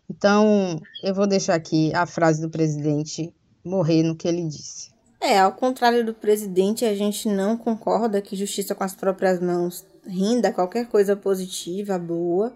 Então, 0.09 0.79
eu 1.03 1.13
vou 1.13 1.27
deixar 1.27 1.55
aqui 1.55 1.93
a 1.93 2.05
frase 2.05 2.41
do 2.41 2.49
presidente 2.49 3.33
morrer 3.63 4.03
no 4.03 4.15
que 4.15 4.27
ele 4.27 4.43
disse. 4.47 4.91
É, 5.19 5.39
ao 5.39 5.51
contrário 5.51 6.05
do 6.05 6.13
presidente, 6.13 6.85
a 6.85 6.95
gente 6.95 7.27
não 7.27 7.57
concorda 7.57 8.21
que 8.21 8.35
justiça 8.35 8.73
com 8.73 8.83
as 8.83 8.95
próprias 8.95 9.39
mãos 9.41 9.85
rinda 10.05 10.53
qualquer 10.53 10.87
coisa 10.87 11.15
positiva, 11.15 11.97
boa. 11.97 12.53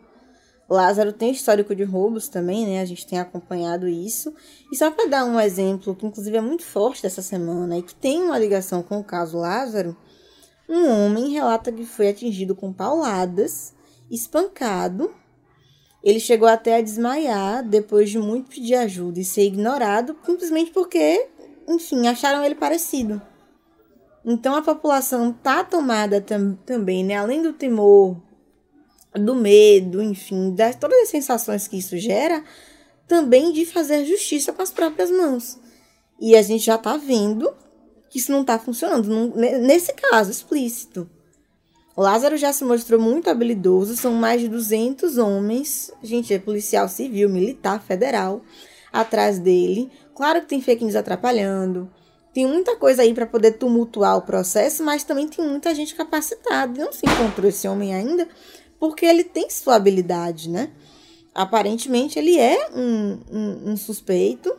Lázaro 0.70 1.12
tem 1.12 1.32
histórico 1.32 1.76
de 1.76 1.84
roubos 1.84 2.30
também, 2.30 2.66
né? 2.66 2.80
A 2.80 2.86
gente 2.86 3.06
tem 3.06 3.20
acompanhado 3.20 3.90
isso. 3.90 4.34
E 4.72 4.78
só 4.78 4.90
para 4.90 5.10
dar 5.10 5.26
um 5.26 5.38
exemplo 5.38 5.94
que 5.94 6.06
inclusive 6.06 6.38
é 6.38 6.42
muito 6.42 6.64
forte 6.64 7.02
dessa 7.02 7.22
semana 7.22 7.78
e 7.78 7.84
que 7.84 7.94
tem 7.94 8.22
uma 8.22 8.40
ligação 8.40 8.82
com 8.82 9.00
o 9.00 9.04
caso 9.04 9.38
Lázaro, 9.38 9.98
um 10.68 10.88
homem 10.90 11.32
relata 11.32 11.72
que 11.72 11.86
foi 11.86 12.10
atingido 12.10 12.56
com 12.56 12.72
pauladas, 12.72 13.74
espancado. 14.10 15.14
Ele 16.04 16.20
chegou 16.20 16.48
até 16.48 16.78
a 16.78 16.82
desmaiar 16.82 17.64
depois 17.68 18.10
de 18.10 18.18
muito 18.18 18.50
pedir 18.50 18.76
ajuda 18.76 19.20
e 19.20 19.26
ser 19.26 19.46
ignorado 19.46 20.18
simplesmente 20.26 20.72
porque, 20.72 21.28
enfim, 21.68 22.08
acharam 22.08 22.44
ele 22.44 22.56
parecido. 22.56 23.22
Então 24.26 24.56
a 24.56 24.62
população 24.62 25.34
tá 25.34 25.64
tomada 25.64 26.22
tam 26.22 26.58
também, 26.66 27.04
né? 27.04 27.16
Além 27.16 27.42
do 27.42 27.54
temor 27.54 28.22
do 29.14 29.36
medo, 29.36 30.02
enfim, 30.02 30.54
das 30.54 30.76
todas 30.76 31.02
as 31.02 31.10
sensações 31.10 31.68
que 31.68 31.78
isso 31.78 31.98
gera, 31.98 32.44
também 33.08 33.52
de 33.52 33.66
fazer 33.66 34.06
justiça 34.06 34.54
com 34.54 34.62
as 34.62 34.72
próprias 34.72 35.12
mãos. 35.12 35.60
E 36.20 36.36
a 36.36 36.42
gente 36.42 36.66
já 36.66 36.76
está 36.76 36.96
vendo 36.98 37.52
que 38.12 38.20
isso 38.20 38.32
não 38.32 38.42
está 38.42 38.60
funcionando, 38.60 39.34
nesse 39.36 39.94
caso 39.94 40.30
explícito. 40.30 41.10
Lázaro 41.96 42.36
já 42.36 42.52
se 42.52 42.64
mostrou 42.66 43.00
muito 43.00 43.30
habilidoso, 43.30 43.96
são 43.96 44.14
mais 44.14 44.42
de 44.42 44.50
200 44.50 45.18
homens, 45.18 45.92
gente, 46.04 46.34
é 46.34 46.38
policial 46.38 46.90
civil, 46.90 47.30
militar, 47.30 47.82
federal, 47.82 48.42
atrás 48.92 49.40
dele. 49.40 49.90
Claro 50.14 50.42
que 50.42 50.48
tem 50.48 50.62
fake 50.62 50.84
news 50.84 50.96
atrapalhando, 50.98 51.90
tem 52.34 52.46
muita 52.46 52.76
coisa 52.76 53.02
aí 53.02 53.14
para 53.14 53.26
poder 53.26 53.54
tumultuar 53.54 54.18
o 54.18 54.24
processo, 54.24 54.84
mas 54.84 55.06
também 55.06 55.30
tem 55.30 55.46
muita 55.46 55.74
gente 55.74 55.96
capacitada. 55.96 56.84
Não 56.84 56.92
se 56.92 57.06
encontrou 57.06 57.48
esse 57.48 57.66
homem 57.66 57.96
ainda, 57.96 58.28
porque 58.78 59.06
ele 59.06 59.24
tem 59.24 59.50
sua 59.50 59.76
habilidade, 59.76 60.50
né? 60.50 60.70
Aparentemente 61.34 62.20
ele 62.20 62.38
é 62.38 62.70
um, 62.76 63.20
um, 63.32 63.72
um 63.72 63.78
suspeito 63.78 64.54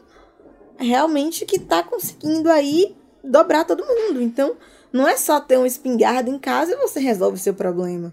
realmente 0.79 1.45
que 1.45 1.57
está 1.57 1.83
conseguindo 1.83 2.51
aí 2.51 2.97
dobrar 3.23 3.65
todo 3.65 3.87
mundo. 3.87 4.21
Então, 4.21 4.57
não 4.93 5.09
é 5.09 5.17
só 5.17 5.41
ter 5.41 5.59
um 5.59 5.67
espingarda 5.67 6.29
em 6.29 6.39
casa 6.39 6.73
e 6.73 6.77
você 6.77 7.01
resolve 7.01 7.37
o 7.37 7.41
seu 7.41 7.55
problema. 7.55 8.13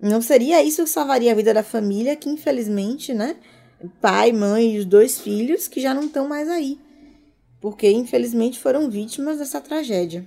Não 0.00 0.22
seria 0.22 0.62
isso 0.62 0.84
que 0.84 0.90
salvaria 0.90 1.32
a 1.32 1.34
vida 1.34 1.52
da 1.52 1.62
família, 1.62 2.16
que 2.16 2.30
infelizmente, 2.30 3.12
né? 3.12 3.36
Pai, 4.00 4.32
mãe 4.32 4.74
e 4.74 4.78
os 4.78 4.84
dois 4.84 5.20
filhos 5.20 5.68
que 5.68 5.80
já 5.80 5.92
não 5.92 6.04
estão 6.04 6.26
mais 6.26 6.48
aí. 6.48 6.78
Porque 7.60 7.90
infelizmente 7.90 8.58
foram 8.58 8.90
vítimas 8.90 9.38
dessa 9.38 9.60
tragédia. 9.60 10.26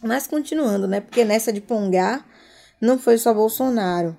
Mas 0.00 0.26
continuando, 0.26 0.86
né? 0.86 1.00
Porque 1.00 1.24
nessa 1.24 1.52
de 1.52 1.60
Pongar 1.60 2.24
não 2.80 2.98
foi 2.98 3.18
só 3.18 3.34
Bolsonaro. 3.34 4.16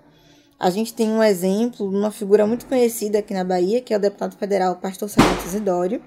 A 0.60 0.70
gente 0.70 0.94
tem 0.94 1.10
um 1.10 1.24
exemplo 1.24 1.90
uma 1.90 2.12
figura 2.12 2.46
muito 2.46 2.66
conhecida 2.66 3.20
aqui 3.20 3.34
na 3.34 3.44
Bahia, 3.44 3.82
que 3.82 3.94
é 3.94 3.98
o 3.98 4.00
deputado 4.00 4.38
federal 4.38 4.76
Pastor 4.78 5.10
Sargento 5.10 5.46
Isidório, 5.46 6.02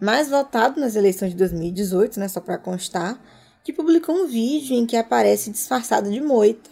mais 0.00 0.28
votado 0.28 0.80
nas 0.80 0.96
eleições 0.96 1.30
de 1.30 1.36
2018, 1.36 2.20
né, 2.20 2.28
só 2.28 2.40
para 2.40 2.58
constar, 2.58 3.20
que 3.64 3.72
publicou 3.72 4.14
um 4.14 4.26
vídeo 4.26 4.76
em 4.76 4.86
que 4.86 4.96
aparece 4.96 5.50
disfarçado 5.50 6.10
de 6.10 6.20
moita. 6.20 6.70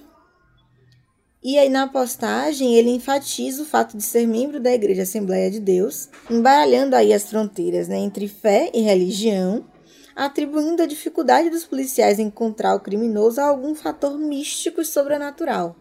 E 1.43 1.59
aí 1.59 1.69
na 1.69 1.87
postagem 1.87 2.75
ele 2.75 2.91
enfatiza 2.91 3.62
o 3.62 3.67
fato 3.67 3.97
de 3.97 4.03
ser 4.03 4.27
membro 4.27 4.59
da 4.59 4.73
Igreja 4.73 5.03
Assembleia 5.03 5.51
de 5.51 5.61
Deus, 5.61 6.09
embaralhando 6.31 6.97
aí 6.97 7.12
as 7.12 7.29
fronteiras 7.29 7.89
né, 7.89 7.99
entre 7.99 8.27
fé 8.27 8.71
e 8.75 8.81
religião, 8.81 9.65
atribuindo 10.15 10.83
a 10.83 10.87
dificuldade 10.87 11.51
dos 11.51 11.65
policiais 11.65 12.19
em 12.19 12.29
encontrar 12.29 12.75
o 12.75 12.81
criminoso 12.81 13.41
a 13.41 13.45
algum 13.45 13.75
fator 13.75 14.19
místico 14.19 14.81
e 14.81 14.85
sobrenatural. 14.85 15.77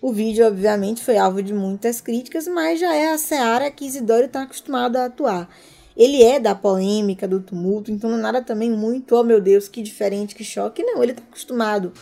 O 0.00 0.12
vídeo, 0.12 0.46
obviamente, 0.46 1.02
foi 1.02 1.16
alvo 1.16 1.42
de 1.42 1.52
muitas 1.52 2.00
críticas, 2.00 2.46
mas 2.48 2.80
já 2.80 2.94
é 2.94 3.12
a 3.12 3.18
seara 3.18 3.70
que 3.70 3.84
Isidoro 3.84 4.26
está 4.26 4.42
acostumado 4.42 4.96
a 4.96 5.06
atuar. 5.06 5.48
Ele 5.96 6.22
é 6.22 6.38
da 6.38 6.54
polêmica, 6.54 7.26
do 7.26 7.40
tumulto, 7.40 7.90
então 7.90 8.10
não 8.10 8.18
é 8.18 8.22
nada 8.22 8.42
também 8.42 8.70
muito, 8.70 9.16
oh 9.16 9.22
meu 9.22 9.40
Deus, 9.40 9.66
que 9.66 9.82
diferente, 9.82 10.34
que 10.34 10.44
choque. 10.44 10.82
Não, 10.82 11.02
ele 11.02 11.12
está 11.12 11.22
acostumado 11.22 11.92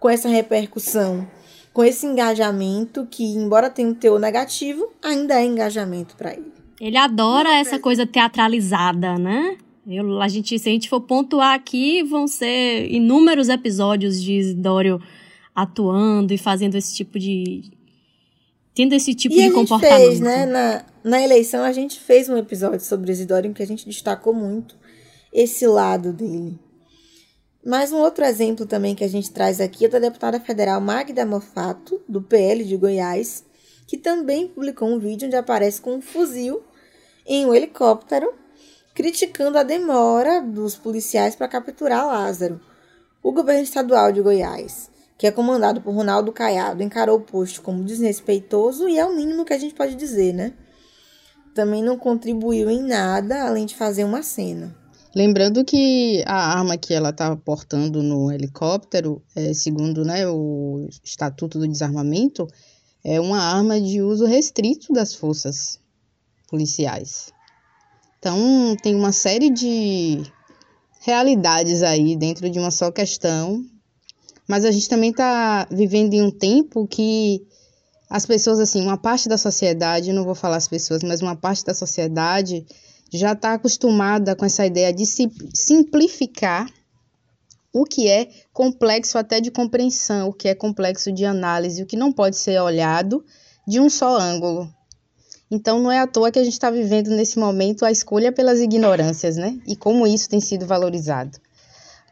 com 0.00 0.08
essa 0.08 0.28
repercussão. 0.28 1.26
com 1.72 1.82
esse 1.82 2.04
engajamento 2.06 3.06
que, 3.10 3.24
embora 3.24 3.70
tenha 3.70 3.88
um 3.88 3.94
teor 3.94 4.20
negativo, 4.20 4.92
ainda 5.02 5.40
é 5.40 5.46
engajamento 5.46 6.14
para 6.16 6.32
ele. 6.32 6.52
Ele 6.80 6.96
adora 6.96 7.54
essa 7.54 7.78
coisa 7.78 8.06
teatralizada, 8.06 9.16
né? 9.16 9.56
Eu, 9.86 10.20
a 10.20 10.28
gente, 10.28 10.58
se 10.58 10.68
a 10.68 10.72
gente 10.72 10.88
for 10.88 11.00
pontuar 11.00 11.54
aqui, 11.54 12.02
vão 12.02 12.26
ser 12.26 12.90
inúmeros 12.90 13.48
episódios 13.48 14.22
de 14.22 14.32
Isidório 14.32 15.00
atuando 15.54 16.32
e 16.32 16.38
fazendo 16.38 16.76
esse 16.76 16.94
tipo 16.94 17.18
de. 17.18 17.62
Tendo 18.74 18.94
esse 18.94 19.14
tipo 19.14 19.34
e 19.34 19.48
de 19.48 19.50
comportamento. 19.50 20.00
Fez, 20.00 20.20
né? 20.20 20.46
Na, 20.46 20.84
na 21.04 21.22
eleição, 21.22 21.62
a 21.62 21.72
gente 21.72 21.98
fez 22.00 22.28
um 22.28 22.36
episódio 22.36 22.80
sobre 22.80 23.12
Isidório 23.12 23.50
em 23.50 23.52
que 23.52 23.62
a 23.62 23.66
gente 23.66 23.86
destacou 23.86 24.32
muito 24.32 24.76
esse 25.32 25.66
lado 25.66 26.12
dele. 26.12 26.58
Mais 27.64 27.92
um 27.92 27.98
outro 27.98 28.24
exemplo 28.24 28.66
também 28.66 28.94
que 28.94 29.04
a 29.04 29.08
gente 29.08 29.30
traz 29.30 29.60
aqui 29.60 29.84
é 29.84 29.88
da 29.88 29.98
deputada 30.00 30.40
federal 30.40 30.80
Magda 30.80 31.24
Mofato, 31.24 32.00
do 32.08 32.20
PL 32.20 32.64
de 32.64 32.76
Goiás, 32.76 33.44
que 33.86 33.96
também 33.96 34.48
publicou 34.48 34.88
um 34.88 34.98
vídeo 34.98 35.26
onde 35.26 35.36
aparece 35.36 35.80
com 35.80 35.94
um 35.94 36.02
fuzil 36.02 36.62
em 37.24 37.46
um 37.46 37.54
helicóptero, 37.54 38.34
criticando 38.94 39.58
a 39.58 39.62
demora 39.62 40.40
dos 40.40 40.74
policiais 40.74 41.36
para 41.36 41.46
capturar 41.46 42.06
Lázaro. 42.06 42.60
O 43.22 43.30
governo 43.30 43.62
estadual 43.62 44.10
de 44.10 44.20
Goiás, 44.20 44.90
que 45.22 45.26
é 45.28 45.30
comandado 45.30 45.80
por 45.80 45.94
Ronaldo 45.94 46.32
Caiado, 46.32 46.82
encarou 46.82 47.16
o 47.16 47.20
posto 47.20 47.62
como 47.62 47.84
desrespeitoso 47.84 48.88
e 48.88 48.98
é 48.98 49.06
o 49.06 49.14
mínimo 49.14 49.44
que 49.44 49.52
a 49.52 49.58
gente 49.58 49.72
pode 49.72 49.94
dizer, 49.94 50.32
né? 50.32 50.52
Também 51.54 51.80
não 51.80 51.96
contribuiu 51.96 52.68
em 52.68 52.82
nada 52.82 53.46
além 53.46 53.64
de 53.64 53.76
fazer 53.76 54.02
uma 54.02 54.20
cena. 54.24 54.74
Lembrando 55.14 55.64
que 55.64 56.24
a 56.26 56.58
arma 56.58 56.76
que 56.76 56.92
ela 56.92 57.10
estava 57.10 57.36
portando 57.36 58.02
no 58.02 58.32
helicóptero, 58.32 59.22
é, 59.36 59.54
segundo 59.54 60.04
né, 60.04 60.26
o 60.26 60.88
Estatuto 61.04 61.56
do 61.56 61.68
Desarmamento, 61.68 62.48
é 63.04 63.20
uma 63.20 63.38
arma 63.38 63.80
de 63.80 64.02
uso 64.02 64.24
restrito 64.26 64.92
das 64.92 65.14
forças 65.14 65.78
policiais. 66.48 67.32
Então, 68.18 68.76
tem 68.82 68.96
uma 68.96 69.12
série 69.12 69.50
de 69.50 70.20
realidades 70.98 71.84
aí 71.84 72.16
dentro 72.16 72.50
de 72.50 72.58
uma 72.58 72.72
só 72.72 72.90
questão, 72.90 73.64
mas 74.48 74.64
a 74.64 74.70
gente 74.70 74.88
também 74.88 75.10
está 75.10 75.66
vivendo 75.70 76.14
em 76.14 76.22
um 76.22 76.30
tempo 76.30 76.86
que 76.86 77.46
as 78.08 78.26
pessoas, 78.26 78.58
assim, 78.58 78.82
uma 78.82 78.98
parte 78.98 79.28
da 79.28 79.38
sociedade, 79.38 80.12
não 80.12 80.24
vou 80.24 80.34
falar 80.34 80.56
as 80.56 80.68
pessoas, 80.68 81.02
mas 81.02 81.22
uma 81.22 81.34
parte 81.34 81.64
da 81.64 81.72
sociedade 81.72 82.66
já 83.10 83.32
está 83.32 83.54
acostumada 83.54 84.36
com 84.36 84.44
essa 84.44 84.66
ideia 84.66 84.92
de 84.92 85.04
simplificar 85.06 86.66
o 87.72 87.84
que 87.84 88.08
é 88.08 88.28
complexo 88.52 89.16
até 89.16 89.40
de 89.40 89.50
compreensão, 89.50 90.28
o 90.28 90.32
que 90.32 90.48
é 90.48 90.54
complexo 90.54 91.10
de 91.10 91.24
análise, 91.24 91.82
o 91.82 91.86
que 91.86 91.96
não 91.96 92.12
pode 92.12 92.36
ser 92.36 92.60
olhado 92.60 93.24
de 93.66 93.80
um 93.80 93.88
só 93.88 94.18
ângulo. 94.18 94.68
Então 95.50 95.82
não 95.82 95.90
é 95.90 96.00
à 96.00 96.06
toa 96.06 96.30
que 96.30 96.38
a 96.38 96.44
gente 96.44 96.54
está 96.54 96.70
vivendo 96.70 97.10
nesse 97.10 97.38
momento 97.38 97.84
a 97.84 97.90
escolha 97.90 98.32
pelas 98.32 98.60
ignorâncias, 98.60 99.36
né? 99.36 99.58
E 99.66 99.76
como 99.76 100.06
isso 100.06 100.28
tem 100.28 100.40
sido 100.40 100.66
valorizado. 100.66 101.38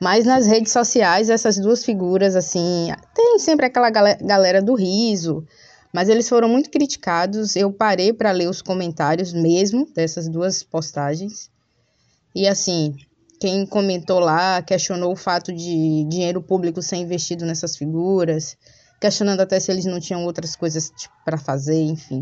Mas 0.01 0.25
nas 0.25 0.47
redes 0.47 0.73
sociais, 0.73 1.29
essas 1.29 1.59
duas 1.59 1.85
figuras, 1.85 2.35
assim, 2.35 2.89
tem 3.15 3.39
sempre 3.39 3.67
aquela 3.67 3.91
galera 3.91 4.63
do 4.63 4.75
riso, 4.75 5.45
mas 5.93 6.09
eles 6.09 6.27
foram 6.27 6.49
muito 6.49 6.71
criticados. 6.71 7.55
Eu 7.55 7.71
parei 7.71 8.11
para 8.11 8.33
ler 8.33 8.49
os 8.49 8.63
comentários 8.63 9.33
mesmo 9.35 9.87
dessas 9.95 10.27
duas 10.27 10.63
postagens. 10.63 11.51
E 12.35 12.49
assim, 12.49 12.95
quem 13.39 13.67
comentou 13.67 14.21
lá 14.21 14.63
questionou 14.63 15.13
o 15.13 15.17
fato 15.17 15.53
de 15.53 16.05
dinheiro 16.09 16.41
público 16.41 16.81
ser 16.81 16.97
investido 16.97 17.45
nessas 17.45 17.77
figuras, 17.77 18.57
questionando 18.99 19.41
até 19.41 19.61
se 19.61 19.71
eles 19.71 19.85
não 19.85 20.01
tinham 20.01 20.25
outras 20.25 20.57
coisas 20.57 20.91
tipo, 20.97 21.15
para 21.25 21.37
fazer, 21.37 21.83
enfim. 21.83 22.21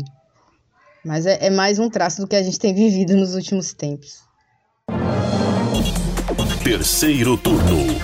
Mas 1.05 1.25
é, 1.25 1.45
é 1.45 1.49
mais 1.49 1.79
um 1.79 1.89
traço 1.89 2.19
do 2.19 2.27
que 2.27 2.35
a 2.35 2.43
gente 2.43 2.59
tem 2.59 2.73
vivido 2.75 3.15
nos 3.15 3.35
últimos 3.35 3.73
tempos. 3.73 4.28
Terceiro 6.69 7.35
turno. 7.35 7.97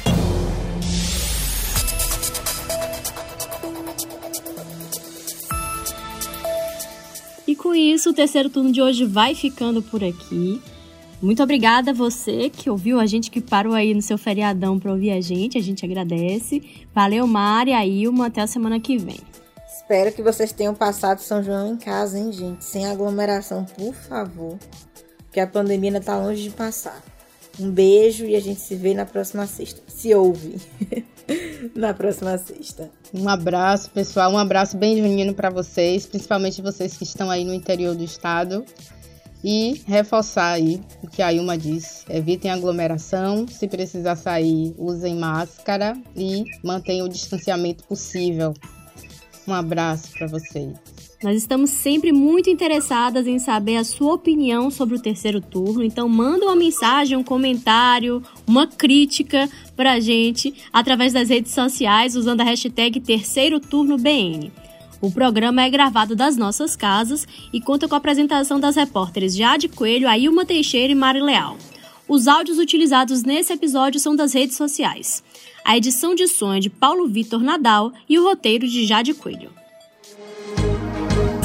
com 7.56 7.76
isso, 7.76 8.10
o 8.10 8.14
terceiro 8.14 8.50
turno 8.50 8.72
de 8.72 8.82
hoje 8.82 9.06
vai 9.06 9.36
ficando 9.36 9.84
por 9.84 10.04
aqui. 10.04 10.60
Muito 11.22 11.44
obrigada 11.44 11.92
a 11.92 11.94
você 11.94 12.50
que 12.50 12.68
ouviu 12.68 13.00
a 13.00 13.06
gente, 13.06 13.30
que 13.30 13.40
parou 13.40 13.76
aí 13.76 13.94
no 13.94 14.02
seu 14.02 14.18
feriadão 14.18 14.80
para 14.80 14.92
ouvir 14.92 15.12
a 15.12 15.22
gente. 15.22 15.60
A 15.60 15.62
gente 15.62 15.86
agradece. 15.86 16.88
Valeu, 16.92 17.28
Mari, 17.28 17.72
a 17.72 17.86
Ilma. 17.86 18.26
Até 18.26 18.42
a 18.42 18.48
semana 18.48 18.80
que 18.80 18.98
vem. 18.98 19.20
Espero 19.68 20.12
que 20.12 20.24
vocês 20.24 20.52
tenham 20.52 20.74
passado 20.74 21.20
São 21.20 21.44
João 21.44 21.72
em 21.72 21.78
casa, 21.78 22.18
hein, 22.18 22.32
gente? 22.32 22.66
Sem 22.66 22.88
aglomeração, 22.88 23.64
por 23.64 23.94
favor. 23.94 24.58
Porque 25.20 25.40
a 25.40 25.46
pandemia 25.46 25.92
ainda 25.92 26.02
tá 26.02 26.18
longe 26.18 26.42
de 26.42 26.50
passar. 26.50 27.00
Um 27.60 27.72
beijo 27.72 28.26
e 28.26 28.36
a 28.36 28.40
gente 28.40 28.60
se 28.60 28.76
vê 28.76 28.94
na 28.94 29.06
próxima 29.06 29.48
sexta. 29.48 29.82
Se 29.88 30.14
ouve. 30.14 30.58
na 31.76 31.94
próxima 31.94 32.38
sexta. 32.38 32.90
Um 33.14 33.28
abraço, 33.28 33.90
pessoal. 33.92 34.32
Um 34.32 34.38
abraço 34.38 34.78
bem 34.78 34.98
junino 34.98 35.34
para 35.34 35.50
vocês, 35.50 36.06
principalmente 36.06 36.62
vocês 36.62 36.98
que 36.98 37.04
estão 37.04 37.30
aí 37.30 37.44
no 37.44 37.54
interior 37.54 37.96
do 37.96 38.04
estado. 38.04 38.66
E 39.44 39.84
reforçar 39.86 40.54
aí 40.54 40.82
o 41.04 41.08
que 41.08 41.22
a 41.22 41.32
Ilma 41.32 41.58
disse: 41.58 42.04
evitem 42.10 42.52
aglomeração, 42.52 43.48
se 43.48 43.68
precisar 43.68 44.16
sair, 44.16 44.74
usem 44.78 45.16
máscara 45.16 45.96
e 46.16 46.46
mantenham 46.64 47.06
o 47.06 47.10
distanciamento 47.10 47.84
possível. 47.84 48.54
Um 49.48 49.54
abraço 49.54 50.12
para 50.18 50.26
vocês. 50.26 50.74
Nós 51.24 51.38
estamos 51.38 51.70
sempre 51.70 52.12
muito 52.12 52.50
interessadas 52.50 53.26
em 53.26 53.40
saber 53.40 53.78
a 53.78 53.84
sua 53.84 54.14
opinião 54.14 54.70
sobre 54.70 54.96
o 54.96 55.02
terceiro 55.02 55.40
turno, 55.40 55.84
então 55.84 56.10
manda 56.10 56.46
uma 56.46 56.56
mensagem, 56.56 57.18
um 57.18 57.24
comentário, 57.24 58.22
uma 58.46 58.68
crítica 58.68 59.50
pra 59.76 60.00
gente 60.00 60.54
através 60.72 61.14
das 61.14 61.30
redes 61.30 61.54
sociais 61.54 62.16
usando 62.16 62.42
a 62.42 62.44
hashtag 62.44 63.00
Terceiro 63.00 63.60
Turno 63.60 63.98
BN. 63.98 64.52
O 65.02 65.12
programa 65.12 65.64
é 65.64 65.70
gravado 65.70 66.16
das 66.16 66.36
nossas 66.38 66.76
casas 66.76 67.28
e 67.52 67.62
conta 67.62 67.88
com 67.88 67.96
a 67.96 67.98
apresentação 67.98 68.60
das 68.60 68.76
repórteres 68.76 69.36
Jade 69.36 69.68
Coelho, 69.68 70.08
Ailma 70.08 70.46
Teixeira 70.46 70.92
e 70.92 70.96
Mari 70.96 71.22
Leal. 71.22 71.58
Os 72.08 72.28
áudios 72.28 72.60
utilizados 72.60 73.24
nesse 73.24 73.52
episódio 73.52 74.00
são 74.00 74.16
das 74.16 74.34
redes 74.34 74.56
sociais. 74.56 75.24
A 75.64 75.76
edição 75.76 76.14
de 76.14 76.28
som 76.28 76.54
é 76.54 76.60
de 76.60 76.70
Paulo 76.70 77.08
Vitor 77.08 77.42
Nadal 77.42 77.92
e 78.08 78.20
o 78.20 78.24
roteiro 78.24 78.68
de 78.68 78.86
Jade 78.86 79.14
Coelho. 79.14 79.65